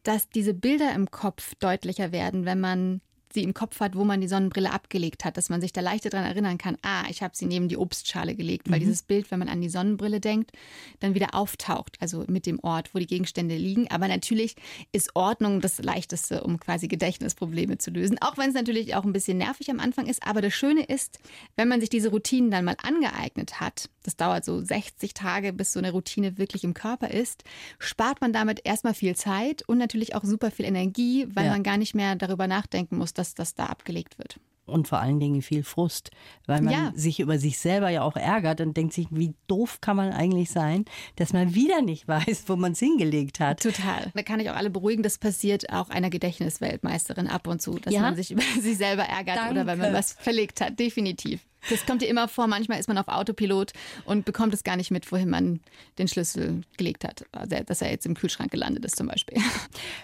dass 0.04 0.30
diese 0.30 0.54
Bilder 0.54 0.94
im 0.94 1.12
Kopf 1.12 1.56
deutlicher 1.56 2.12
werden, 2.12 2.46
wenn 2.46 2.60
man 2.60 3.02
sie 3.34 3.44
im 3.44 3.54
Kopf 3.54 3.80
hat, 3.80 3.96
wo 3.96 4.04
man 4.04 4.22
die 4.22 4.28
Sonnenbrille 4.28 4.72
abgelegt 4.72 5.26
hat, 5.26 5.38
dass 5.38 5.50
man 5.50 5.62
sich 5.62 5.74
da 5.74 5.82
leichter 5.82 6.10
daran 6.10 6.28
erinnern 6.28 6.58
kann, 6.58 6.78
ah, 6.82 7.04
ich 7.10 7.24
habe 7.24 7.36
sie 7.36 7.46
neben 7.46 7.68
die 7.68 7.78
Obstschale 7.78 8.36
gelegt, 8.36 8.70
weil 8.70 8.80
mhm. 8.80 8.86
dieses 8.86 9.04
Bild, 9.04 9.32
wenn 9.32 9.40
man 9.40 9.50
an 9.50 9.62
die 9.62 9.70
Sonnenbrille 9.70 10.20
denkt, 10.20 10.52
dann 11.00 11.16
wieder 11.16 11.34
auftaucht, 11.34 11.98
also 12.00 12.26
mit 12.28 12.46
dem 12.46 12.60
Ort, 12.60 12.94
wo 12.94 13.00
die 13.00 13.08
Gegenstände 13.08 13.56
liegen. 13.56 13.90
Aber 13.90 14.08
natürlich 14.08 14.56
ist 14.92 15.16
Ordnung 15.16 15.62
das 15.62 15.80
Leichteste, 15.80 16.44
um 16.44 16.60
quasi 16.60 16.88
Gedächtnisprobleme 16.88 17.78
zu 17.78 17.92
lösen, 17.92 18.22
auch 18.22 18.38
wenn 18.38 18.50
es 18.50 18.56
natürlich 18.56 18.96
auch 18.96 19.04
ein 19.04 19.14
bisschen 19.14 19.38
nervig 19.38 19.70
am 19.72 19.80
Anfang 19.80 20.08
ist. 20.08 20.26
Aber 20.26 20.42
das 20.42 20.54
Schöne 20.54 20.84
ist, 20.84 21.20
wenn 21.56 21.68
man 21.68 21.80
sich 21.80 21.90
diese 21.90 22.10
Routinen 22.10 22.52
dann 22.52 22.66
mal 22.66 22.78
angeeignet 22.82 23.60
hat, 23.60 23.90
das 24.04 24.16
dauert 24.18 24.46
so 24.46 24.62
60 24.62 25.14
Tage, 25.14 25.54
bis 25.54 25.74
so 25.74 25.80
eine 25.80 25.92
Routine 25.92 26.38
wirklich 26.38 26.64
im 26.64 26.74
Körper 26.74 27.10
ist, 27.10 27.44
spart 27.80 28.22
man 28.22 28.34
damit 28.34 28.62
erstmal 28.66 28.94
viel 28.94 29.16
Zeit 29.16 29.64
und 29.68 29.78
natürlich 29.78 30.14
auch 30.16 30.24
super 30.24 30.52
viel 30.52 30.66
Energie, 30.66 31.26
weil 31.34 31.46
ja. 31.46 31.52
man 31.52 31.64
gar 31.64 31.78
nicht 31.78 31.96
mehr 31.96 32.16
darüber 32.16 32.48
nachdenken 32.48 32.98
muss, 32.98 33.14
dass 33.14 33.23
das 33.34 33.56
da 33.56 33.66
abgelegt 33.66 34.18
wird 34.18 34.40
und 34.66 34.88
vor 34.88 35.00
allen 35.00 35.20
Dingen 35.20 35.42
viel 35.42 35.64
Frust, 35.64 36.12
weil 36.46 36.62
man 36.62 36.74
ja. 36.74 36.92
sich 36.96 37.20
über 37.20 37.38
sich 37.38 37.60
selber 37.60 37.90
ja 37.90 38.02
auch 38.02 38.16
ärgert 38.16 38.62
und 38.62 38.78
denkt 38.78 38.94
sich, 38.94 39.08
wie 39.12 39.34
doof 39.48 39.82
kann 39.82 39.98
man 39.98 40.12
eigentlich 40.14 40.52
sein, 40.52 40.86
dass 41.18 41.34
man 41.34 41.54
wieder 41.54 41.82
nicht 41.82 42.08
weiß, 42.08 42.46
wo 42.48 42.56
man 42.56 42.74
es 42.74 42.80
hingelegt 42.80 43.40
hat. 43.40 43.62
Total. 43.62 44.12
Da 44.14 44.24
kann 44.24 44.40
ich 44.40 44.50
auch 44.50 44.56
alle 44.56 44.70
beruhigen, 44.70 45.04
das 45.04 45.18
passiert 45.18 45.72
auch 45.72 45.90
einer 45.90 46.10
Gedächtnisweltmeisterin 46.10 47.28
ab 47.28 47.48
und 47.48 47.62
zu, 47.62 47.80
dass 47.80 47.94
ja? 47.94 48.02
man 48.02 48.16
sich 48.16 48.32
über 48.32 48.44
sich 48.60 48.78
selber 48.78 49.04
ärgert 49.04 49.38
Danke. 49.38 49.52
oder 49.52 49.68
wenn 49.68 49.80
man 49.80 49.94
was 49.94 50.14
verlegt 50.14 50.62
hat, 50.62 50.80
definitiv. 50.80 51.42
Das 51.70 51.86
kommt 51.86 52.02
dir 52.02 52.08
immer 52.08 52.28
vor. 52.28 52.48
Manchmal 52.48 52.80
ist 52.80 52.88
man 52.88 52.98
auf 52.98 53.08
Autopilot 53.08 53.74
und 54.06 54.26
bekommt 54.26 54.54
es 54.54 54.64
gar 54.64 54.76
nicht 54.76 54.92
mit, 54.92 55.12
wohin 55.12 55.30
man 55.30 55.60
den 55.98 56.08
Schlüssel 56.08 56.62
gelegt 56.78 57.04
hat. 57.04 57.26
Also, 57.32 57.58
dass 57.66 57.82
er 57.82 57.92
jetzt 57.92 58.06
im 58.06 58.16
Kühlschrank 58.16 58.52
gelandet 58.52 58.86
ist 58.86 58.96
zum 58.96 59.08
Beispiel. 59.08 59.38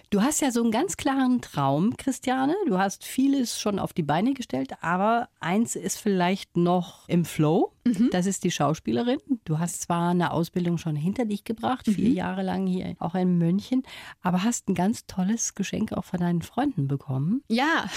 Du 0.09 0.21
hast 0.21 0.41
ja 0.41 0.51
so 0.51 0.61
einen 0.61 0.71
ganz 0.71 0.97
klaren 0.97 1.41
Traum, 1.41 1.95
Christiane. 1.97 2.55
Du 2.67 2.77
hast 2.79 3.03
vieles 3.03 3.59
schon 3.59 3.77
auf 3.77 3.93
die 3.93 4.03
Beine 4.03 4.33
gestellt, 4.33 4.73
aber 4.81 5.29
eins 5.39 5.75
ist 5.75 5.99
vielleicht 5.99 6.57
noch 6.57 7.07
im 7.07 7.25
Flow. 7.25 7.73
Mhm. 7.97 8.09
Das 8.11 8.25
ist 8.25 8.43
die 8.43 8.51
Schauspielerin. 8.51 9.19
Du 9.45 9.59
hast 9.59 9.81
zwar 9.81 10.11
eine 10.11 10.31
Ausbildung 10.31 10.77
schon 10.77 10.95
hinter 10.95 11.25
dich 11.25 11.43
gebracht, 11.43 11.87
mhm. 11.87 11.93
vier 11.93 12.09
Jahre 12.09 12.43
lang 12.43 12.67
hier 12.67 12.95
auch 12.99 13.15
in 13.15 13.37
München, 13.37 13.83
aber 14.21 14.43
hast 14.43 14.69
ein 14.69 14.75
ganz 14.75 15.05
tolles 15.05 15.55
Geschenk 15.55 15.93
auch 15.93 16.05
von 16.05 16.19
deinen 16.19 16.41
Freunden 16.41 16.87
bekommen. 16.87 17.43
Ja, 17.47 17.89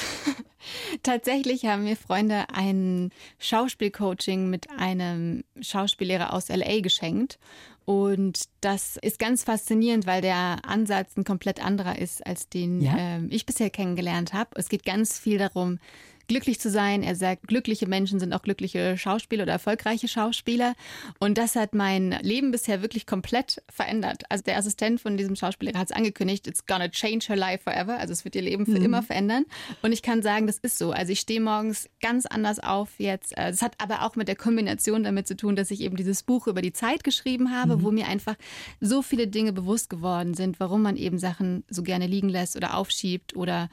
tatsächlich 1.02 1.66
haben 1.66 1.84
mir 1.84 1.96
Freunde 1.96 2.46
ein 2.52 3.10
Schauspielcoaching 3.38 4.48
mit 4.48 4.70
einem 4.70 5.44
Schauspiellehrer 5.60 6.32
aus 6.32 6.48
LA 6.48 6.80
geschenkt. 6.80 7.38
Und 7.84 8.44
das 8.60 8.96
ist 8.96 9.18
ganz 9.18 9.42
faszinierend, 9.42 10.06
weil 10.06 10.22
der 10.22 10.58
Ansatz 10.64 11.16
ein 11.16 11.24
komplett 11.24 11.64
anderer 11.64 11.98
ist, 11.98 12.24
als 12.24 12.48
den 12.48 12.80
ja? 12.80 12.96
äh, 12.96 13.26
ich 13.26 13.44
bisher 13.44 13.70
kennengelernt 13.70 14.32
habe. 14.32 14.50
Es 14.54 14.68
geht 14.68 14.84
ganz 14.84 15.18
viel 15.18 15.38
darum, 15.38 15.78
glücklich 16.32 16.58
zu 16.58 16.70
sein. 16.70 17.02
Er 17.02 17.14
sagt, 17.14 17.46
glückliche 17.46 17.86
Menschen 17.86 18.18
sind 18.18 18.32
auch 18.32 18.40
glückliche 18.40 18.96
Schauspieler 18.96 19.42
oder 19.42 19.52
erfolgreiche 19.52 20.08
Schauspieler. 20.08 20.74
Und 21.18 21.36
das 21.36 21.56
hat 21.56 21.74
mein 21.74 22.12
Leben 22.22 22.52
bisher 22.52 22.80
wirklich 22.80 23.04
komplett 23.04 23.62
verändert. 23.68 24.22
Also 24.30 24.42
der 24.42 24.56
Assistent 24.56 24.98
von 24.98 25.18
diesem 25.18 25.36
Schauspieler 25.36 25.78
hat 25.78 25.90
es 25.90 25.96
angekündigt, 25.96 26.46
it's 26.46 26.64
gonna 26.64 26.88
change 26.88 27.26
her 27.28 27.36
life 27.36 27.64
forever. 27.64 27.98
Also 27.98 28.14
es 28.14 28.24
wird 28.24 28.34
ihr 28.34 28.40
Leben 28.40 28.64
für 28.64 28.78
mhm. 28.78 28.84
immer 28.86 29.02
verändern. 29.02 29.44
Und 29.82 29.92
ich 29.92 30.00
kann 30.00 30.22
sagen, 30.22 30.46
das 30.46 30.56
ist 30.56 30.78
so. 30.78 30.92
Also 30.92 31.12
ich 31.12 31.20
stehe 31.20 31.40
morgens 31.40 31.90
ganz 32.00 32.24
anders 32.24 32.60
auf 32.60 32.88
jetzt. 32.96 33.36
Es 33.36 33.60
hat 33.60 33.74
aber 33.76 34.06
auch 34.06 34.16
mit 34.16 34.26
der 34.26 34.36
Kombination 34.36 35.04
damit 35.04 35.26
zu 35.26 35.36
tun, 35.36 35.54
dass 35.54 35.70
ich 35.70 35.82
eben 35.82 35.96
dieses 35.96 36.22
Buch 36.22 36.46
über 36.46 36.62
die 36.62 36.72
Zeit 36.72 37.04
geschrieben 37.04 37.54
habe, 37.54 37.76
mhm. 37.76 37.82
wo 37.82 37.90
mir 37.90 38.08
einfach 38.08 38.36
so 38.80 39.02
viele 39.02 39.26
Dinge 39.26 39.52
bewusst 39.52 39.90
geworden 39.90 40.32
sind, 40.32 40.60
warum 40.60 40.80
man 40.80 40.96
eben 40.96 41.18
Sachen 41.18 41.62
so 41.68 41.82
gerne 41.82 42.06
liegen 42.06 42.30
lässt 42.30 42.56
oder 42.56 42.74
aufschiebt 42.74 43.36
oder 43.36 43.68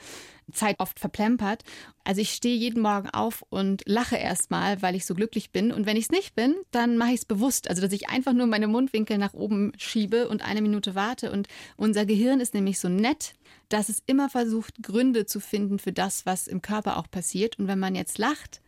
Zeit 0.52 0.80
oft 0.80 1.00
verplempert. 1.00 1.64
Also 2.04 2.22
ich 2.22 2.32
stehe 2.32 2.56
jeden 2.56 2.82
Morgen 2.82 3.10
auf 3.10 3.44
und 3.50 3.84
lache 3.86 4.18
erstmal, 4.18 4.82
weil 4.82 4.96
ich 4.96 5.06
so 5.06 5.16
glücklich 5.16 5.52
bin. 5.52 5.72
Und 5.72 5.86
wenn 5.86 5.98
ich 5.98 6.06
es 6.06 6.12
nicht 6.12 6.36
bin, 6.36 6.56
dann 6.72 6.98
mache 6.98 7.12
ich 7.12 7.22
es 7.22 7.26
bewusst. 7.26 7.70
Also 7.70 7.82
dass 7.82 7.92
ich 7.92 8.10
einfach 8.10 8.34
nur 8.34 8.48
meine 8.48 8.68
Mundwinkel 8.68 9.18
nach 9.18 9.34
oben 9.34 9.74
schiebe 9.78 10.28
und 10.28 10.44
eine 10.44 10.62
Minute 10.62 10.96
warte. 10.96 11.32
Und 11.32 11.48
unser 11.78 12.06
Gehirn 12.06 12.40
ist 12.40 12.54
nämlich 12.54 12.80
so 12.80 12.90
nett, 12.90 13.34
dass 13.70 13.90
es 13.90 14.02
immer 14.06 14.30
versucht, 14.30 14.82
Gründe 14.82 15.26
zu 15.26 15.40
finden 15.40 15.80
für 15.80 15.94
das, 15.94 16.26
was 16.26 16.48
im 16.48 16.62
Körper 16.62 16.98
auch 16.98 17.10
passiert. 17.10 17.60
Und 17.60 17.68
wenn 17.68 17.80
man 17.80 17.96
jetzt 17.96 18.18
lacht, 18.18 18.62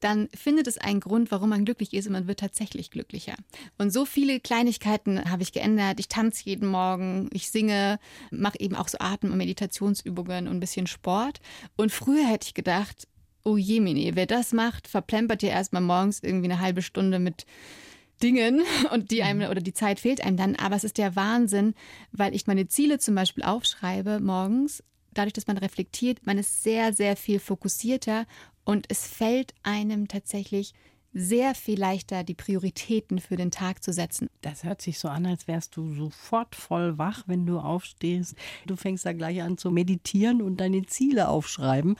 dann 0.00 0.28
findet 0.34 0.66
es 0.66 0.78
einen 0.78 1.00
Grund, 1.00 1.30
warum 1.30 1.50
man 1.50 1.64
glücklich 1.64 1.94
ist 1.94 2.06
und 2.06 2.12
man 2.12 2.26
wird 2.26 2.40
tatsächlich 2.40 2.90
glücklicher. 2.90 3.34
Und 3.78 3.92
so 3.92 4.04
viele 4.04 4.40
Kleinigkeiten 4.40 5.30
habe 5.30 5.42
ich 5.42 5.52
geändert. 5.52 6.00
Ich 6.00 6.08
tanze 6.08 6.44
jeden 6.44 6.68
Morgen, 6.68 7.28
ich 7.32 7.50
singe, 7.50 7.98
mache 8.30 8.58
eben 8.58 8.74
auch 8.74 8.88
so 8.88 8.98
Atem- 8.98 9.30
und 9.30 9.38
Meditationsübungen 9.38 10.48
und 10.48 10.56
ein 10.56 10.60
bisschen 10.60 10.86
Sport. 10.86 11.40
Und 11.76 11.92
früher 11.92 12.26
hätte 12.26 12.46
ich 12.46 12.54
gedacht, 12.54 13.06
oh 13.44 13.56
je, 13.56 13.80
wer 14.14 14.26
das 14.26 14.52
macht, 14.52 14.88
verplempert 14.88 15.42
ja 15.42 15.50
erstmal 15.50 15.82
morgens 15.82 16.22
irgendwie 16.22 16.50
eine 16.50 16.60
halbe 16.60 16.82
Stunde 16.82 17.18
mit 17.18 17.46
Dingen 18.22 18.62
und 18.92 19.10
die 19.10 19.22
einem 19.22 19.48
oder 19.50 19.60
die 19.60 19.72
Zeit 19.72 20.00
fehlt 20.00 20.22
einem 20.22 20.36
dann. 20.36 20.56
Aber 20.56 20.76
es 20.76 20.84
ist 20.84 20.98
der 20.98 21.16
Wahnsinn, 21.16 21.74
weil 22.12 22.34
ich 22.34 22.46
meine 22.46 22.68
Ziele 22.68 22.98
zum 22.98 23.14
Beispiel 23.14 23.44
aufschreibe 23.44 24.20
morgens. 24.20 24.82
Dadurch, 25.12 25.32
dass 25.32 25.48
man 25.48 25.58
reflektiert, 25.58 26.24
man 26.24 26.38
ist 26.38 26.62
sehr, 26.62 26.92
sehr 26.92 27.16
viel 27.16 27.40
fokussierter 27.40 28.26
und 28.70 28.86
es 28.88 29.04
fällt 29.04 29.52
einem 29.64 30.06
tatsächlich 30.06 30.74
sehr 31.12 31.56
viel 31.56 31.76
leichter, 31.76 32.22
die 32.22 32.34
Prioritäten 32.34 33.18
für 33.18 33.34
den 33.34 33.50
Tag 33.50 33.82
zu 33.82 33.92
setzen. 33.92 34.28
Das 34.42 34.62
hört 34.62 34.80
sich 34.80 35.00
so 35.00 35.08
an, 35.08 35.26
als 35.26 35.48
wärst 35.48 35.76
du 35.76 35.92
sofort 35.92 36.54
voll 36.54 36.96
wach, 36.96 37.24
wenn 37.26 37.46
du 37.46 37.58
aufstehst. 37.58 38.36
Du 38.66 38.76
fängst 38.76 39.04
da 39.04 39.12
gleich 39.12 39.42
an 39.42 39.58
zu 39.58 39.72
meditieren 39.72 40.40
und 40.40 40.58
deine 40.58 40.86
Ziele 40.86 41.28
aufschreiben. 41.28 41.96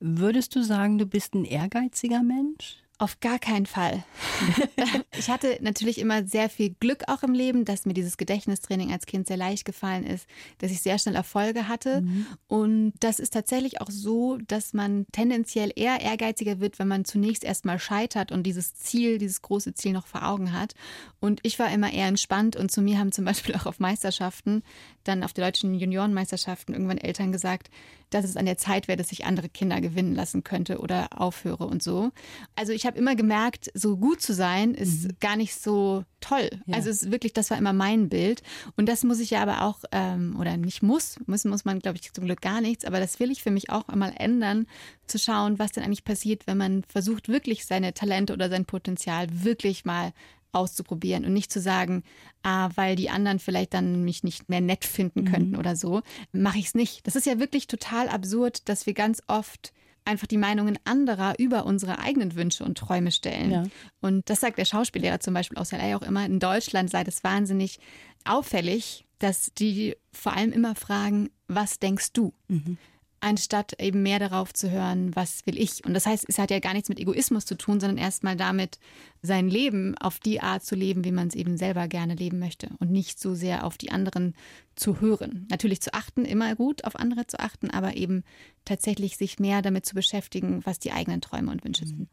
Würdest 0.00 0.54
du 0.54 0.62
sagen, 0.62 0.98
du 0.98 1.06
bist 1.06 1.32
ein 1.32 1.46
ehrgeiziger 1.46 2.22
Mensch? 2.22 2.81
Auf 3.02 3.18
gar 3.18 3.40
keinen 3.40 3.66
Fall. 3.66 4.04
ich 5.18 5.28
hatte 5.28 5.58
natürlich 5.60 5.98
immer 5.98 6.24
sehr 6.24 6.48
viel 6.48 6.70
Glück 6.70 7.02
auch 7.08 7.24
im 7.24 7.34
Leben, 7.34 7.64
dass 7.64 7.84
mir 7.84 7.94
dieses 7.94 8.16
Gedächtnistraining 8.16 8.92
als 8.92 9.06
Kind 9.06 9.26
sehr 9.26 9.36
leicht 9.36 9.64
gefallen 9.64 10.06
ist, 10.06 10.28
dass 10.58 10.70
ich 10.70 10.82
sehr 10.82 11.00
schnell 11.00 11.16
Erfolge 11.16 11.66
hatte. 11.66 12.02
Mhm. 12.02 12.26
Und 12.46 12.92
das 13.00 13.18
ist 13.18 13.32
tatsächlich 13.32 13.80
auch 13.80 13.90
so, 13.90 14.38
dass 14.46 14.72
man 14.72 15.06
tendenziell 15.10 15.72
eher 15.74 16.00
ehrgeiziger 16.00 16.60
wird, 16.60 16.78
wenn 16.78 16.86
man 16.86 17.04
zunächst 17.04 17.42
erstmal 17.42 17.80
scheitert 17.80 18.30
und 18.30 18.44
dieses 18.44 18.76
Ziel, 18.76 19.18
dieses 19.18 19.42
große 19.42 19.74
Ziel 19.74 19.94
noch 19.94 20.06
vor 20.06 20.24
Augen 20.24 20.52
hat. 20.52 20.76
Und 21.18 21.40
ich 21.42 21.58
war 21.58 21.72
immer 21.72 21.92
eher 21.92 22.06
entspannt 22.06 22.54
und 22.54 22.70
zu 22.70 22.82
mir 22.82 23.00
haben 23.00 23.10
zum 23.10 23.24
Beispiel 23.24 23.56
auch 23.56 23.66
auf 23.66 23.80
Meisterschaften, 23.80 24.62
dann 25.02 25.24
auf 25.24 25.32
der 25.32 25.46
deutschen 25.46 25.74
Juniorenmeisterschaften 25.74 26.72
irgendwann 26.72 26.98
Eltern 26.98 27.32
gesagt, 27.32 27.68
dass 28.14 28.24
es 28.24 28.36
an 28.36 28.46
der 28.46 28.58
Zeit 28.58 28.88
wäre, 28.88 28.96
dass 28.96 29.12
ich 29.12 29.24
andere 29.24 29.48
Kinder 29.48 29.80
gewinnen 29.80 30.14
lassen 30.14 30.44
könnte 30.44 30.78
oder 30.78 31.08
aufhöre 31.20 31.66
und 31.66 31.82
so. 31.82 32.10
Also 32.56 32.72
ich 32.72 32.86
habe 32.86 32.98
immer 32.98 33.16
gemerkt, 33.16 33.70
so 33.74 33.96
gut 33.96 34.20
zu 34.20 34.34
sein 34.34 34.74
ist 34.74 35.04
mhm. 35.04 35.16
gar 35.20 35.36
nicht 35.36 35.54
so 35.54 36.04
toll. 36.20 36.50
Ja. 36.66 36.76
Also 36.76 36.90
es 36.90 37.02
ist 37.02 37.12
wirklich, 37.12 37.32
das 37.32 37.50
war 37.50 37.58
immer 37.58 37.72
mein 37.72 38.08
Bild. 38.08 38.42
Und 38.76 38.88
das 38.88 39.04
muss 39.04 39.20
ich 39.20 39.30
ja 39.30 39.42
aber 39.42 39.62
auch, 39.62 39.80
ähm, 39.92 40.36
oder 40.38 40.56
nicht 40.56 40.82
muss, 40.82 41.16
müssen 41.26 41.50
muss 41.50 41.64
man, 41.64 41.80
glaube 41.80 41.98
ich, 42.00 42.12
zum 42.12 42.24
Glück 42.24 42.40
gar 42.40 42.60
nichts, 42.60 42.84
aber 42.84 43.00
das 43.00 43.20
will 43.20 43.30
ich 43.30 43.42
für 43.42 43.50
mich 43.50 43.70
auch 43.70 43.88
einmal 43.88 44.14
ändern, 44.16 44.66
zu 45.06 45.18
schauen, 45.18 45.58
was 45.58 45.72
denn 45.72 45.84
eigentlich 45.84 46.04
passiert, 46.04 46.46
wenn 46.46 46.56
man 46.56 46.84
versucht, 46.84 47.28
wirklich 47.28 47.66
seine 47.66 47.92
Talente 47.92 48.32
oder 48.32 48.48
sein 48.48 48.64
Potenzial 48.64 49.26
wirklich 49.30 49.84
mal 49.84 50.12
auszuprobieren 50.52 51.24
und 51.24 51.32
nicht 51.32 51.50
zu 51.50 51.60
sagen, 51.60 52.04
ah, 52.42 52.70
weil 52.74 52.96
die 52.96 53.10
anderen 53.10 53.38
vielleicht 53.38 53.74
dann 53.74 54.04
mich 54.04 54.22
nicht 54.22 54.48
mehr 54.48 54.60
nett 54.60 54.84
finden 54.84 55.24
könnten 55.24 55.52
mhm. 55.52 55.58
oder 55.58 55.76
so, 55.76 56.02
mache 56.32 56.58
ich 56.58 56.66
es 56.66 56.74
nicht. 56.74 57.06
Das 57.06 57.16
ist 57.16 57.26
ja 57.26 57.38
wirklich 57.38 57.66
total 57.66 58.08
absurd, 58.08 58.68
dass 58.68 58.86
wir 58.86 58.94
ganz 58.94 59.22
oft 59.26 59.72
einfach 60.04 60.26
die 60.26 60.36
Meinungen 60.36 60.78
anderer 60.84 61.34
über 61.38 61.64
unsere 61.64 61.98
eigenen 61.98 62.34
Wünsche 62.34 62.64
und 62.64 62.76
Träume 62.76 63.12
stellen. 63.12 63.50
Ja. 63.50 63.62
Und 64.00 64.28
das 64.28 64.40
sagt 64.40 64.58
der 64.58 64.64
Schauspiellehrer 64.64 65.20
zum 65.20 65.34
Beispiel 65.34 65.58
aus 65.58 65.72
LA 65.72 65.96
auch 65.96 66.02
immer, 66.02 66.26
in 66.26 66.40
Deutschland 66.40 66.90
sei 66.90 67.04
das 67.04 67.22
wahnsinnig 67.24 67.78
auffällig, 68.24 69.04
dass 69.18 69.52
die 69.54 69.96
vor 70.12 70.34
allem 70.34 70.52
immer 70.52 70.74
fragen, 70.74 71.30
was 71.46 71.78
denkst 71.78 72.12
du? 72.12 72.32
Mhm. 72.48 72.78
Anstatt 73.22 73.80
eben 73.80 74.02
mehr 74.02 74.18
darauf 74.18 74.52
zu 74.52 74.70
hören, 74.70 75.14
was 75.14 75.46
will 75.46 75.58
ich. 75.58 75.84
Und 75.84 75.94
das 75.94 76.06
heißt, 76.06 76.24
es 76.28 76.38
hat 76.38 76.50
ja 76.50 76.58
gar 76.58 76.74
nichts 76.74 76.88
mit 76.88 76.98
Egoismus 76.98 77.46
zu 77.46 77.56
tun, 77.56 77.80
sondern 77.80 77.98
erstmal 77.98 78.36
damit, 78.36 78.78
sein 79.22 79.48
Leben 79.48 79.96
auf 79.98 80.18
die 80.18 80.40
Art 80.40 80.64
zu 80.64 80.74
leben, 80.74 81.04
wie 81.04 81.12
man 81.12 81.28
es 81.28 81.34
eben 81.34 81.56
selber 81.56 81.86
gerne 81.86 82.14
leben 82.14 82.40
möchte 82.40 82.70
und 82.80 82.90
nicht 82.90 83.20
so 83.20 83.34
sehr 83.34 83.64
auf 83.64 83.78
die 83.78 83.92
anderen 83.92 84.34
zu 84.74 85.00
hören. 85.00 85.46
Natürlich 85.50 85.80
zu 85.80 85.94
achten, 85.94 86.24
immer 86.24 86.56
gut 86.56 86.84
auf 86.84 86.96
andere 86.96 87.26
zu 87.26 87.38
achten, 87.38 87.70
aber 87.70 87.96
eben 87.96 88.24
tatsächlich 88.64 89.16
sich 89.16 89.38
mehr 89.38 89.62
damit 89.62 89.86
zu 89.86 89.94
beschäftigen, 89.94 90.60
was 90.64 90.80
die 90.80 90.92
eigenen 90.92 91.20
Träume 91.20 91.52
und 91.52 91.64
Wünsche 91.64 91.86
sind. 91.86 92.08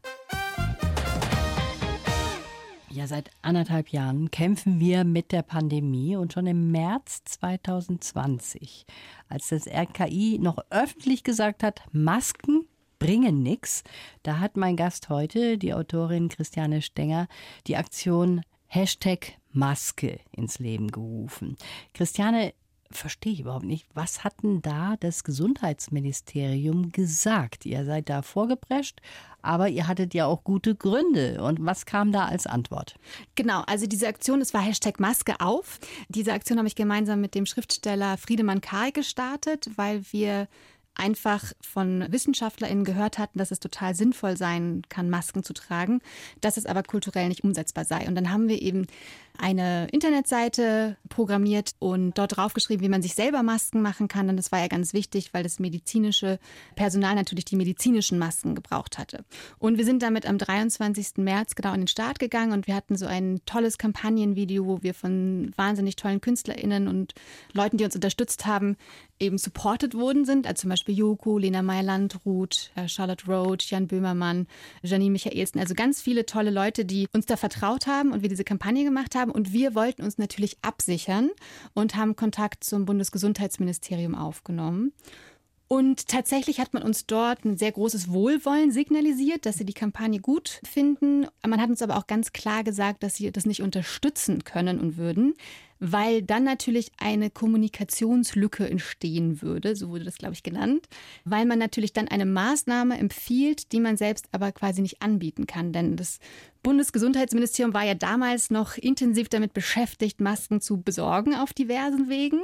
Ja, 2.92 3.06
seit 3.06 3.30
anderthalb 3.42 3.90
Jahren 3.90 4.32
kämpfen 4.32 4.80
wir 4.80 5.04
mit 5.04 5.30
der 5.30 5.42
Pandemie 5.42 6.16
und 6.16 6.32
schon 6.32 6.48
im 6.48 6.72
März 6.72 7.22
2020, 7.24 8.84
als 9.28 9.50
das 9.50 9.68
RKI 9.68 10.40
noch 10.40 10.58
öffentlich 10.70 11.22
gesagt 11.22 11.62
hat, 11.62 11.82
Masken 11.92 12.66
bringen 12.98 13.44
nichts, 13.44 13.84
da 14.24 14.40
hat 14.40 14.56
mein 14.56 14.74
Gast 14.74 15.08
heute, 15.08 15.56
die 15.56 15.72
Autorin 15.72 16.28
Christiane 16.28 16.82
Stenger, 16.82 17.28
die 17.68 17.76
Aktion 17.76 18.42
Hashtag 18.66 19.34
Maske 19.52 20.18
ins 20.32 20.58
Leben 20.58 20.90
gerufen. 20.90 21.56
Christiane, 21.94 22.54
verstehe 22.92 23.32
ich 23.32 23.40
überhaupt 23.40 23.64
nicht. 23.64 23.86
Was 23.94 24.24
hat 24.24 24.42
denn 24.42 24.62
da 24.62 24.96
das 24.98 25.24
Gesundheitsministerium 25.24 26.92
gesagt? 26.92 27.66
Ihr 27.66 27.84
seid 27.84 28.08
da 28.08 28.22
vorgeprescht, 28.22 29.00
aber 29.42 29.68
ihr 29.68 29.86
hattet 29.86 30.14
ja 30.14 30.26
auch 30.26 30.44
gute 30.44 30.74
Gründe. 30.74 31.42
Und 31.42 31.64
was 31.64 31.86
kam 31.86 32.12
da 32.12 32.26
als 32.26 32.46
Antwort? 32.46 32.96
Genau, 33.36 33.62
also 33.66 33.86
diese 33.86 34.08
Aktion, 34.08 34.40
es 34.40 34.54
war 34.54 34.60
Hashtag 34.60 34.98
Maske 34.98 35.40
auf. 35.40 35.78
Diese 36.08 36.32
Aktion 36.32 36.58
habe 36.58 36.68
ich 36.68 36.74
gemeinsam 36.74 37.20
mit 37.20 37.34
dem 37.34 37.46
Schriftsteller 37.46 38.16
Friedemann 38.16 38.60
Kahl 38.60 38.92
gestartet, 38.92 39.70
weil 39.76 40.02
wir 40.10 40.48
einfach 41.00 41.52
von 41.60 42.06
WissenschaftlerInnen 42.10 42.84
gehört 42.84 43.18
hatten, 43.18 43.38
dass 43.38 43.50
es 43.50 43.58
total 43.58 43.94
sinnvoll 43.94 44.36
sein 44.36 44.82
kann, 44.88 45.08
Masken 45.08 45.42
zu 45.42 45.54
tragen, 45.54 46.00
dass 46.40 46.56
es 46.56 46.66
aber 46.66 46.82
kulturell 46.82 47.28
nicht 47.28 47.42
umsetzbar 47.42 47.84
sei. 47.84 48.06
Und 48.06 48.14
dann 48.14 48.30
haben 48.30 48.48
wir 48.48 48.60
eben 48.60 48.86
eine 49.38 49.88
Internetseite 49.88 50.96
programmiert 51.08 51.72
und 51.78 52.18
dort 52.18 52.36
draufgeschrieben, 52.36 52.84
wie 52.84 52.90
man 52.90 53.00
sich 53.00 53.14
selber 53.14 53.42
Masken 53.42 53.80
machen 53.80 54.06
kann. 54.06 54.28
Und 54.28 54.36
das 54.36 54.52
war 54.52 54.60
ja 54.60 54.68
ganz 54.68 54.92
wichtig, 54.92 55.32
weil 55.32 55.42
das 55.42 55.58
medizinische 55.58 56.38
Personal 56.76 57.14
natürlich 57.14 57.46
die 57.46 57.56
medizinischen 57.56 58.18
Masken 58.18 58.54
gebraucht 58.54 58.98
hatte. 58.98 59.24
Und 59.58 59.78
wir 59.78 59.84
sind 59.86 60.02
damit 60.02 60.26
am 60.26 60.36
23. 60.36 61.16
März 61.16 61.54
genau 61.54 61.72
in 61.72 61.82
den 61.82 61.88
Start 61.88 62.18
gegangen 62.18 62.52
und 62.52 62.66
wir 62.66 62.74
hatten 62.74 62.96
so 62.96 63.06
ein 63.06 63.40
tolles 63.46 63.78
Kampagnenvideo, 63.78 64.66
wo 64.66 64.82
wir 64.82 64.92
von 64.92 65.52
wahnsinnig 65.56 65.96
tollen 65.96 66.20
KünstlerInnen 66.20 66.86
und 66.86 67.14
Leuten, 67.54 67.78
die 67.78 67.84
uns 67.84 67.94
unterstützt 67.94 68.44
haben, 68.44 68.76
eben 69.20 69.38
supported 69.38 69.94
worden 69.94 70.24
sind. 70.24 70.46
Also 70.46 70.62
zum 70.62 70.70
Beispiel 70.70 70.96
Joko, 70.96 71.38
Lena 71.38 71.62
Meyer-Landrut, 71.62 72.70
äh, 72.74 72.88
Charlotte 72.88 73.26
Roach, 73.26 73.70
Jan 73.70 73.86
Böhmermann, 73.86 74.46
Janine 74.82 75.12
Michaelsen. 75.12 75.60
Also 75.60 75.74
ganz 75.74 76.00
viele 76.00 76.26
tolle 76.26 76.50
Leute, 76.50 76.84
die 76.84 77.06
uns 77.12 77.26
da 77.26 77.36
vertraut 77.36 77.86
haben 77.86 78.12
und 78.12 78.22
wir 78.22 78.28
diese 78.28 78.44
Kampagne 78.44 78.84
gemacht 78.84 79.14
haben. 79.14 79.30
Und 79.30 79.52
wir 79.52 79.74
wollten 79.74 80.02
uns 80.02 80.18
natürlich 80.18 80.56
absichern 80.62 81.30
und 81.74 81.96
haben 81.96 82.16
Kontakt 82.16 82.64
zum 82.64 82.86
Bundesgesundheitsministerium 82.86 84.14
aufgenommen. 84.14 84.92
Und 85.72 86.08
tatsächlich 86.08 86.58
hat 86.58 86.74
man 86.74 86.82
uns 86.82 87.06
dort 87.06 87.44
ein 87.44 87.56
sehr 87.56 87.70
großes 87.70 88.10
Wohlwollen 88.10 88.72
signalisiert, 88.72 89.46
dass 89.46 89.56
sie 89.56 89.64
die 89.64 89.72
Kampagne 89.72 90.18
gut 90.18 90.60
finden. 90.64 91.28
Man 91.46 91.60
hat 91.60 91.70
uns 91.70 91.80
aber 91.80 91.96
auch 91.96 92.08
ganz 92.08 92.32
klar 92.32 92.64
gesagt, 92.64 93.04
dass 93.04 93.14
sie 93.14 93.30
das 93.30 93.46
nicht 93.46 93.62
unterstützen 93.62 94.42
können 94.42 94.80
und 94.80 94.96
würden 94.96 95.34
weil 95.80 96.22
dann 96.22 96.44
natürlich 96.44 96.92
eine 96.98 97.30
Kommunikationslücke 97.30 98.68
entstehen 98.68 99.40
würde, 99.40 99.74
so 99.74 99.88
wurde 99.88 100.04
das, 100.04 100.18
glaube 100.18 100.34
ich, 100.34 100.42
genannt, 100.42 100.86
weil 101.24 101.46
man 101.46 101.58
natürlich 101.58 101.94
dann 101.94 102.06
eine 102.06 102.26
Maßnahme 102.26 102.98
empfiehlt, 102.98 103.72
die 103.72 103.80
man 103.80 103.96
selbst 103.96 104.26
aber 104.32 104.52
quasi 104.52 104.82
nicht 104.82 105.00
anbieten 105.00 105.46
kann. 105.46 105.72
Denn 105.72 105.96
das 105.96 106.18
Bundesgesundheitsministerium 106.62 107.72
war 107.72 107.84
ja 107.84 107.94
damals 107.94 108.50
noch 108.50 108.76
intensiv 108.76 109.30
damit 109.30 109.54
beschäftigt, 109.54 110.20
Masken 110.20 110.60
zu 110.60 110.82
besorgen 110.82 111.34
auf 111.34 111.54
diversen 111.54 112.10
Wegen. 112.10 112.40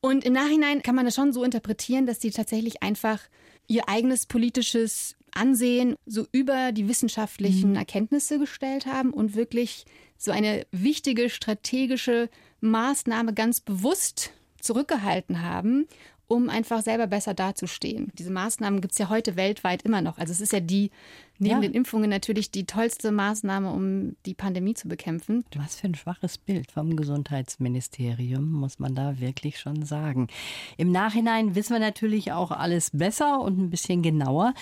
Und 0.00 0.24
im 0.24 0.34
Nachhinein 0.34 0.82
kann 0.82 0.94
man 0.94 1.06
das 1.06 1.14
schon 1.14 1.32
so 1.32 1.42
interpretieren, 1.42 2.06
dass 2.06 2.20
sie 2.20 2.30
tatsächlich 2.30 2.82
einfach 2.82 3.20
ihr 3.66 3.88
eigenes 3.88 4.26
politisches 4.26 5.16
Ansehen 5.32 5.94
so 6.06 6.26
über 6.32 6.72
die 6.72 6.88
wissenschaftlichen 6.88 7.70
mhm. 7.70 7.76
Erkenntnisse 7.76 8.38
gestellt 8.38 8.86
haben 8.86 9.12
und 9.12 9.34
wirklich 9.34 9.84
so 10.16 10.32
eine 10.32 10.66
wichtige 10.70 11.30
strategische 11.30 12.28
Maßnahme 12.60 13.34
ganz 13.34 13.60
bewusst 13.60 14.32
zurückgehalten 14.60 15.42
haben, 15.42 15.86
um 16.28 16.50
einfach 16.50 16.82
selber 16.82 17.06
besser 17.06 17.32
dazustehen. 17.32 18.12
Diese 18.18 18.30
Maßnahmen 18.30 18.82
gibt 18.82 18.92
es 18.92 18.98
ja 18.98 19.08
heute 19.08 19.36
weltweit 19.36 19.82
immer 19.82 20.02
noch. 20.02 20.18
Also 20.18 20.32
es 20.32 20.42
ist 20.42 20.52
ja 20.52 20.60
die, 20.60 20.90
neben 21.38 21.54
ja. 21.54 21.60
den 21.60 21.72
Impfungen 21.72 22.10
natürlich 22.10 22.50
die 22.50 22.66
tollste 22.66 23.10
Maßnahme, 23.12 23.72
um 23.72 24.14
die 24.26 24.34
Pandemie 24.34 24.74
zu 24.74 24.88
bekämpfen. 24.88 25.46
Was 25.56 25.76
für 25.76 25.86
ein 25.86 25.94
schwaches 25.94 26.36
Bild 26.36 26.70
vom 26.70 26.96
Gesundheitsministerium, 26.96 28.52
muss 28.52 28.78
man 28.78 28.94
da 28.94 29.18
wirklich 29.18 29.58
schon 29.58 29.86
sagen. 29.86 30.28
Im 30.76 30.92
Nachhinein 30.92 31.54
wissen 31.54 31.72
wir 31.72 31.80
natürlich 31.80 32.30
auch 32.32 32.50
alles 32.50 32.90
besser 32.92 33.40
und 33.40 33.58
ein 33.58 33.70
bisschen 33.70 34.02
genauer. 34.02 34.52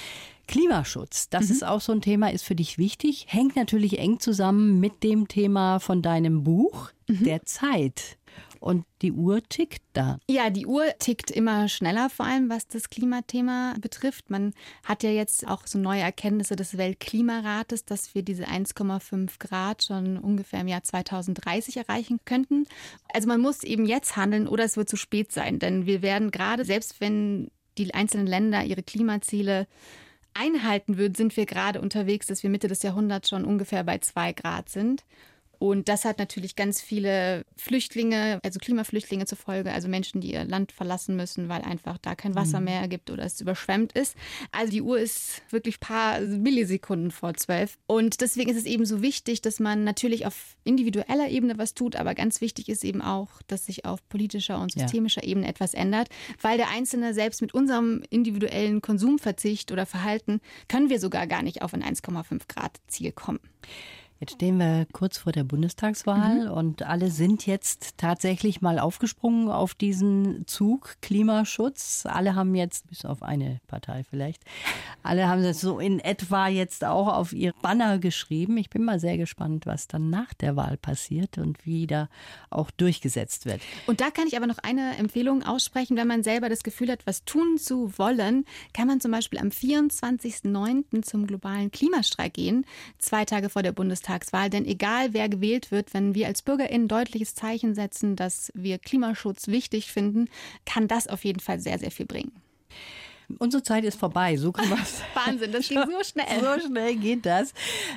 Klimaschutz, 0.46 1.28
das 1.28 1.46
mhm. 1.46 1.50
ist 1.50 1.66
auch 1.66 1.80
so 1.80 1.90
ein 1.90 2.00
Thema, 2.00 2.30
ist 2.30 2.44
für 2.44 2.54
dich 2.54 2.78
wichtig, 2.78 3.26
hängt 3.28 3.56
natürlich 3.56 3.98
eng 3.98 4.20
zusammen 4.20 4.78
mit 4.78 5.02
dem 5.02 5.26
Thema 5.26 5.80
von 5.80 6.02
deinem 6.02 6.44
Buch, 6.44 6.90
mhm. 7.08 7.24
der 7.24 7.44
Zeit. 7.44 8.16
Und 8.66 8.84
die 9.00 9.12
Uhr 9.12 9.42
tickt 9.48 9.82
da. 9.92 10.18
Ja, 10.28 10.50
die 10.50 10.66
Uhr 10.66 10.86
tickt 10.98 11.30
immer 11.30 11.68
schneller, 11.68 12.10
vor 12.10 12.26
allem 12.26 12.50
was 12.50 12.66
das 12.66 12.90
Klimathema 12.90 13.76
betrifft. 13.80 14.28
Man 14.28 14.54
hat 14.82 15.04
ja 15.04 15.10
jetzt 15.10 15.46
auch 15.46 15.68
so 15.68 15.78
neue 15.78 16.00
Erkenntnisse 16.00 16.56
des 16.56 16.76
Weltklimarates, 16.76 17.84
dass 17.84 18.16
wir 18.16 18.22
diese 18.22 18.48
1,5 18.48 19.38
Grad 19.38 19.84
schon 19.84 20.18
ungefähr 20.18 20.62
im 20.62 20.66
Jahr 20.66 20.82
2030 20.82 21.76
erreichen 21.76 22.18
könnten. 22.24 22.66
Also 23.14 23.28
man 23.28 23.40
muss 23.40 23.62
eben 23.62 23.86
jetzt 23.86 24.16
handeln 24.16 24.48
oder 24.48 24.64
es 24.64 24.76
wird 24.76 24.88
zu 24.88 24.96
spät 24.96 25.30
sein. 25.30 25.60
Denn 25.60 25.86
wir 25.86 26.02
werden 26.02 26.32
gerade, 26.32 26.64
selbst 26.64 27.00
wenn 27.00 27.52
die 27.78 27.94
einzelnen 27.94 28.26
Länder 28.26 28.64
ihre 28.64 28.82
Klimaziele 28.82 29.68
einhalten 30.34 30.98
würden, 30.98 31.14
sind 31.14 31.36
wir 31.36 31.46
gerade 31.46 31.80
unterwegs, 31.80 32.26
dass 32.26 32.42
wir 32.42 32.50
Mitte 32.50 32.66
des 32.66 32.82
Jahrhunderts 32.82 33.28
schon 33.28 33.44
ungefähr 33.44 33.84
bei 33.84 33.98
zwei 33.98 34.32
Grad 34.32 34.68
sind. 34.68 35.04
Und 35.58 35.88
das 35.88 36.04
hat 36.04 36.18
natürlich 36.18 36.56
ganz 36.56 36.80
viele 36.80 37.44
Flüchtlinge, 37.56 38.40
also 38.42 38.58
Klimaflüchtlinge 38.58 39.26
zur 39.26 39.38
Folge, 39.38 39.72
also 39.72 39.88
Menschen, 39.88 40.20
die 40.20 40.32
ihr 40.32 40.44
Land 40.44 40.72
verlassen 40.72 41.16
müssen, 41.16 41.48
weil 41.48 41.62
einfach 41.62 41.98
da 41.98 42.14
kein 42.14 42.34
Wasser 42.34 42.58
mhm. 42.60 42.64
mehr 42.66 42.88
gibt 42.88 43.10
oder 43.10 43.24
es 43.24 43.40
überschwemmt 43.40 43.92
ist. 43.92 44.16
Also 44.52 44.72
die 44.72 44.82
Uhr 44.82 44.98
ist 44.98 45.42
wirklich 45.50 45.80
paar 45.80 46.20
Millisekunden 46.20 47.10
vor 47.10 47.34
zwölf. 47.34 47.78
Und 47.86 48.20
deswegen 48.20 48.50
ist 48.50 48.56
es 48.58 48.64
eben 48.64 48.84
so 48.84 49.02
wichtig, 49.02 49.40
dass 49.42 49.60
man 49.60 49.84
natürlich 49.84 50.26
auf 50.26 50.56
individueller 50.64 51.28
Ebene 51.28 51.58
was 51.58 51.74
tut, 51.74 51.96
aber 51.96 52.14
ganz 52.14 52.40
wichtig 52.40 52.68
ist 52.68 52.84
eben 52.84 53.02
auch, 53.02 53.42
dass 53.46 53.66
sich 53.66 53.84
auf 53.84 54.06
politischer 54.08 54.60
und 54.60 54.72
systemischer 54.72 55.22
ja. 55.22 55.30
Ebene 55.30 55.48
etwas 55.48 55.74
ändert, 55.74 56.08
weil 56.40 56.56
der 56.56 56.70
Einzelne 56.70 57.14
selbst 57.14 57.40
mit 57.40 57.54
unserem 57.54 58.02
individuellen 58.10 58.82
Konsumverzicht 58.82 59.72
oder 59.72 59.86
Verhalten 59.86 60.40
können 60.68 60.90
wir 60.90 61.00
sogar 61.00 61.26
gar 61.26 61.42
nicht 61.42 61.62
auf 61.62 61.74
ein 61.74 61.82
1,5 61.82 62.42
Grad 62.48 62.80
Ziel 62.88 63.12
kommen. 63.12 63.40
Jetzt 64.18 64.32
stehen 64.32 64.56
wir 64.56 64.86
kurz 64.92 65.18
vor 65.18 65.32
der 65.32 65.44
Bundestagswahl 65.44 66.46
mhm. 66.46 66.50
und 66.50 66.82
alle 66.84 67.10
sind 67.10 67.44
jetzt 67.44 67.98
tatsächlich 67.98 68.62
mal 68.62 68.78
aufgesprungen 68.78 69.50
auf 69.50 69.74
diesen 69.74 70.46
Zug 70.46 70.96
Klimaschutz. 71.02 72.04
Alle 72.06 72.34
haben 72.34 72.54
jetzt, 72.54 72.88
bis 72.88 73.04
auf 73.04 73.22
eine 73.22 73.60
Partei 73.66 74.04
vielleicht, 74.08 74.42
alle 75.02 75.28
haben 75.28 75.42
das 75.42 75.60
so 75.60 75.78
in 75.78 76.00
etwa 76.00 76.48
jetzt 76.48 76.82
auch 76.82 77.08
auf 77.08 77.34
ihr 77.34 77.52
Banner 77.60 77.98
geschrieben. 77.98 78.56
Ich 78.56 78.70
bin 78.70 78.84
mal 78.84 78.98
sehr 78.98 79.18
gespannt, 79.18 79.66
was 79.66 79.86
dann 79.86 80.08
nach 80.08 80.32
der 80.32 80.56
Wahl 80.56 80.78
passiert 80.78 81.36
und 81.36 81.66
wie 81.66 81.86
da 81.86 82.08
auch 82.48 82.70
durchgesetzt 82.70 83.44
wird. 83.44 83.60
Und 83.86 84.00
da 84.00 84.10
kann 84.10 84.28
ich 84.28 84.36
aber 84.38 84.46
noch 84.46 84.58
eine 84.58 84.96
Empfehlung 84.96 85.42
aussprechen, 85.42 85.98
wenn 85.98 86.08
man 86.08 86.22
selber 86.22 86.48
das 86.48 86.62
Gefühl 86.62 86.90
hat, 86.90 87.06
was 87.06 87.26
tun 87.26 87.58
zu 87.58 87.98
wollen, 87.98 88.46
kann 88.72 88.88
man 88.88 88.98
zum 88.98 89.10
Beispiel 89.10 89.38
am 89.40 89.48
24.09. 89.48 91.02
zum 91.02 91.26
globalen 91.26 91.70
Klimastreik 91.70 92.32
gehen, 92.32 92.64
zwei 92.98 93.26
Tage 93.26 93.50
vor 93.50 93.62
der 93.62 93.72
Bundestagswahl. 93.72 94.05
Bundestagswahl. 94.06 94.50
Denn 94.50 94.64
egal 94.64 95.12
wer 95.12 95.28
gewählt 95.28 95.70
wird, 95.70 95.92
wenn 95.92 96.14
wir 96.14 96.28
als 96.28 96.42
BürgerInnen 96.42 96.88
deutliches 96.88 97.34
Zeichen 97.34 97.74
setzen, 97.74 98.16
dass 98.16 98.52
wir 98.54 98.78
Klimaschutz 98.78 99.48
wichtig 99.48 99.90
finden, 99.92 100.28
kann 100.64 100.88
das 100.88 101.08
auf 101.08 101.24
jeden 101.24 101.40
Fall 101.40 101.60
sehr, 101.60 101.78
sehr 101.78 101.90
viel 101.90 102.06
bringen. 102.06 102.32
Unsere 103.38 103.62
Zeit 103.62 103.84
ist 103.84 103.98
vorbei. 103.98 104.36
So 104.36 104.52
kann 104.52 104.70
Wahnsinn, 105.14 105.52
das 105.52 105.68
ging 105.68 105.78
so 105.90 106.04
schnell. 106.04 106.40
So 106.40 106.68
schnell 106.68 106.96
geht 106.96 107.26
das. 107.26 107.52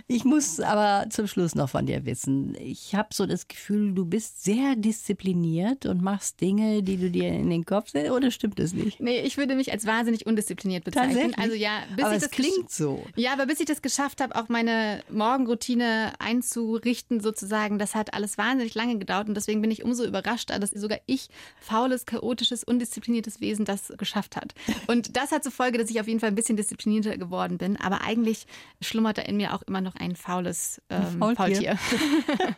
Ich 0.07 0.25
muss 0.25 0.59
aber 0.59 1.09
zum 1.09 1.27
Schluss 1.27 1.55
noch 1.55 1.69
von 1.69 1.85
dir 1.85 2.05
wissen. 2.05 2.55
Ich 2.59 2.95
habe 2.95 3.09
so 3.13 3.25
das 3.25 3.47
Gefühl, 3.47 3.93
du 3.93 4.05
bist 4.05 4.43
sehr 4.43 4.75
diszipliniert 4.75 5.85
und 5.85 6.01
machst 6.01 6.41
Dinge, 6.41 6.81
die 6.83 6.97
du 6.97 7.09
dir 7.11 7.29
in 7.29 7.49
den 7.49 7.65
Kopf 7.65 7.91
setzt. 7.91 8.11
Oder 8.11 8.31
stimmt 8.31 8.59
das 8.59 8.73
nicht? 8.73 8.99
Nee, 8.99 9.21
ich 9.21 9.37
würde 9.37 9.55
mich 9.55 9.71
als 9.71 9.85
wahnsinnig 9.85 10.25
undiszipliniert 10.25 10.83
bezeichnen. 10.83 11.33
Also 11.37 11.55
ja, 11.55 11.83
bis 11.95 12.05
aber 12.05 12.15
ich 12.15 12.21
das 12.21 12.31
klingt 12.31 12.71
so. 12.71 13.05
Ja, 13.15 13.33
aber 13.33 13.45
bis 13.45 13.59
ich 13.59 13.65
das 13.65 13.81
geschafft 13.81 14.21
habe, 14.21 14.35
auch 14.35 14.49
meine 14.49 15.03
Morgenroutine 15.11 16.13
einzurichten, 16.19 17.19
sozusagen, 17.19 17.77
das 17.77 17.95
hat 17.95 18.13
alles 18.13 18.37
wahnsinnig 18.37 18.73
lange 18.75 18.97
gedauert 18.97 19.27
und 19.27 19.35
deswegen 19.35 19.61
bin 19.61 19.71
ich 19.71 19.83
umso 19.83 20.05
überraschter, 20.05 20.59
dass 20.59 20.71
sogar 20.71 20.99
ich, 21.05 21.29
faules, 21.59 22.05
chaotisches, 22.05 22.63
undiszipliniertes 22.63 23.41
Wesen, 23.41 23.65
das 23.65 23.93
geschafft 23.97 24.35
hat. 24.35 24.53
Und 24.87 25.15
das 25.19 25.31
hat 25.31 25.43
zur 25.43 25.51
Folge, 25.51 25.77
dass 25.77 25.89
ich 25.89 25.99
auf 25.99 26.07
jeden 26.07 26.19
Fall 26.19 26.29
ein 26.29 26.35
bisschen 26.35 26.57
disziplinierter 26.57 27.17
geworden 27.17 27.57
bin. 27.57 27.77
Aber 27.77 28.01
eigentlich 28.01 28.45
schlummert 28.81 29.17
da 29.17 29.23
in 29.23 29.37
mir 29.37 29.53
auch 29.53 29.61
immer 29.63 29.81
noch 29.81 29.95
ein 29.95 30.15
faules 30.15 30.81
ähm, 30.89 31.19
Faultier. 31.19 31.77
Faultier. 31.77 32.55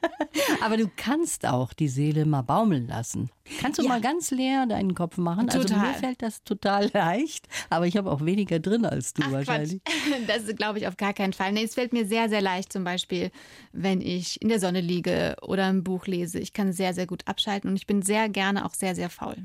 aber 0.64 0.78
du 0.78 0.90
kannst 0.96 1.46
auch 1.46 1.74
die 1.74 1.88
Seele 1.88 2.26
mal 2.26 2.42
baumeln 2.42 2.88
lassen. 2.88 3.30
Kannst 3.60 3.80
du 3.80 3.84
ja. 3.84 3.90
mal 3.90 4.02
ganz 4.02 4.32
leer 4.32 4.66
deinen 4.66 4.96
Kopf 4.96 5.18
machen? 5.18 5.48
Total. 5.48 5.62
Also 5.62 5.76
mir 5.76 5.94
fällt 5.96 6.22
das 6.22 6.44
total 6.44 6.90
leicht, 6.94 7.48
aber 7.70 7.88
ich 7.88 7.98
habe 7.98 8.12
auch 8.12 8.24
weniger 8.24 8.60
drin 8.60 8.86
als 8.86 9.14
du 9.14 9.24
Ach, 9.26 9.32
wahrscheinlich. 9.32 9.84
Quatsch. 9.84 10.22
Das 10.28 10.56
glaube 10.56 10.80
ich 10.80 10.88
auf 10.88 10.98
gar 10.98 11.14
keinen 11.14 11.34
Fall. 11.34 11.52
Nee, 11.52 11.64
es 11.64 11.74
fällt 11.74 11.94
mir 11.94 12.06
sehr, 12.06 12.30
sehr 12.30 12.42
leicht, 12.42 12.72
zum 12.72 12.84
Beispiel, 12.84 13.32
wenn 13.72 14.02
ich 14.02 14.42
in 14.42 14.50
der 14.50 14.60
Sonne 14.60 14.82
liege 14.82 15.36
oder 15.42 15.66
ein 15.66 15.84
Buch 15.84 16.06
lese. 16.06 16.40
Ich 16.40 16.54
kann 16.54 16.74
sehr, 16.74 16.94
sehr 16.94 17.08
gut 17.08 17.28
abschalten 17.28 17.70
und 17.70 17.76
ich 17.76 17.88
bin 17.88 18.02
sehr 18.02 18.30
gerne 18.30 18.66
auch 18.66 18.74
sehr, 18.74 18.96
sehr 18.96 19.10
faul. 19.10 19.38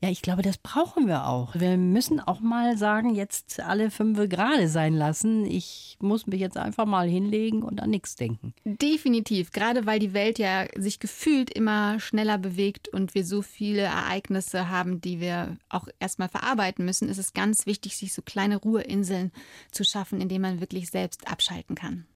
Ja, 0.00 0.10
ich 0.10 0.22
glaube, 0.22 0.42
das 0.42 0.58
brauchen 0.58 1.06
wir 1.06 1.26
auch. 1.26 1.54
Wir 1.54 1.76
müssen 1.76 2.20
auch 2.20 2.40
mal 2.40 2.76
sagen, 2.76 3.14
jetzt 3.14 3.60
alle 3.60 3.90
fünf 3.90 4.16
gerade 4.28 4.68
sein 4.68 4.94
lassen. 4.94 5.44
Ich 5.46 5.96
muss 6.00 6.26
mich 6.26 6.40
jetzt 6.40 6.56
einfach 6.56 6.86
mal 6.86 7.08
hinlegen 7.08 7.62
und 7.62 7.80
an 7.80 7.90
nichts 7.90 8.16
denken. 8.16 8.54
Definitiv, 8.64 9.50
gerade 9.50 9.86
weil 9.86 9.98
die 9.98 10.14
Welt 10.14 10.38
ja 10.38 10.66
sich 10.76 10.98
gefühlt 10.98 11.50
immer 11.50 12.00
schneller 12.00 12.38
bewegt 12.38 12.88
und 12.88 13.14
wir 13.14 13.24
so 13.24 13.42
viele 13.42 13.82
Ereignisse 13.82 14.68
haben, 14.68 15.00
die 15.00 15.20
wir 15.20 15.56
auch 15.68 15.88
erstmal 15.98 16.28
verarbeiten 16.28 16.84
müssen, 16.84 17.08
ist 17.08 17.18
es 17.18 17.32
ganz 17.32 17.66
wichtig, 17.66 17.96
sich 17.96 18.12
so 18.12 18.22
kleine 18.22 18.56
Ruheinseln 18.56 19.32
zu 19.70 19.84
schaffen, 19.84 20.20
in 20.20 20.28
denen 20.28 20.42
man 20.42 20.60
wirklich 20.60 20.90
selbst 20.90 21.28
abschalten 21.28 21.74
kann. 21.74 22.06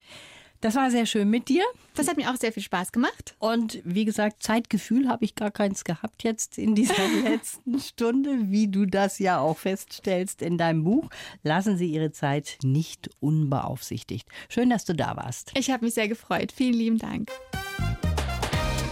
Das 0.61 0.75
war 0.75 0.91
sehr 0.91 1.07
schön 1.07 1.31
mit 1.31 1.49
dir. 1.49 1.65
Das 1.95 2.07
hat 2.07 2.19
mir 2.19 2.31
auch 2.31 2.37
sehr 2.37 2.53
viel 2.53 2.63
Spaß 2.63 2.93
gemacht. 2.93 3.35
Und 3.39 3.81
wie 3.85 4.05
gesagt, 4.05 4.43
Zeitgefühl 4.43 5.09
habe 5.09 5.25
ich 5.25 5.35
gar 5.35 5.51
keins 5.51 5.85
gehabt 5.85 6.23
jetzt 6.23 6.59
in 6.59 6.75
dieser 6.75 7.09
letzten 7.25 7.79
Stunde, 7.81 8.51
wie 8.51 8.69
du 8.69 8.85
das 8.85 9.19
ja 9.19 9.39
auch 9.39 9.57
feststellst 9.57 10.43
in 10.43 10.59
deinem 10.59 10.85
Buch. 10.85 11.09
Lassen 11.43 11.79
Sie 11.79 11.87
Ihre 11.87 12.13
Zeit 12.13 12.59
nicht 12.63 13.09
unbeaufsichtigt. 13.21 14.29
Schön, 14.51 14.69
dass 14.69 14.85
du 14.85 14.95
da 14.95 15.17
warst. 15.17 15.53
Ich 15.57 15.71
habe 15.71 15.87
mich 15.87 15.95
sehr 15.95 16.09
gefreut. 16.09 16.53
Vielen 16.53 16.75
lieben 16.75 16.99
Dank. 16.99 17.31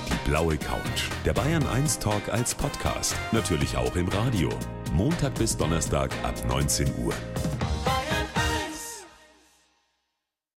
Die 0.08 0.30
blaue 0.30 0.56
Couch. 0.56 1.10
Der 1.26 1.34
Bayern 1.34 1.66
1 1.66 1.98
Talk 1.98 2.30
als 2.30 2.54
Podcast. 2.54 3.14
Natürlich 3.32 3.76
auch 3.76 3.94
im 3.94 4.08
Radio. 4.08 4.48
Montag 4.94 5.34
bis 5.34 5.54
Donnerstag 5.54 6.12
ab 6.22 6.34
19 6.48 6.88
Uhr. 7.04 7.12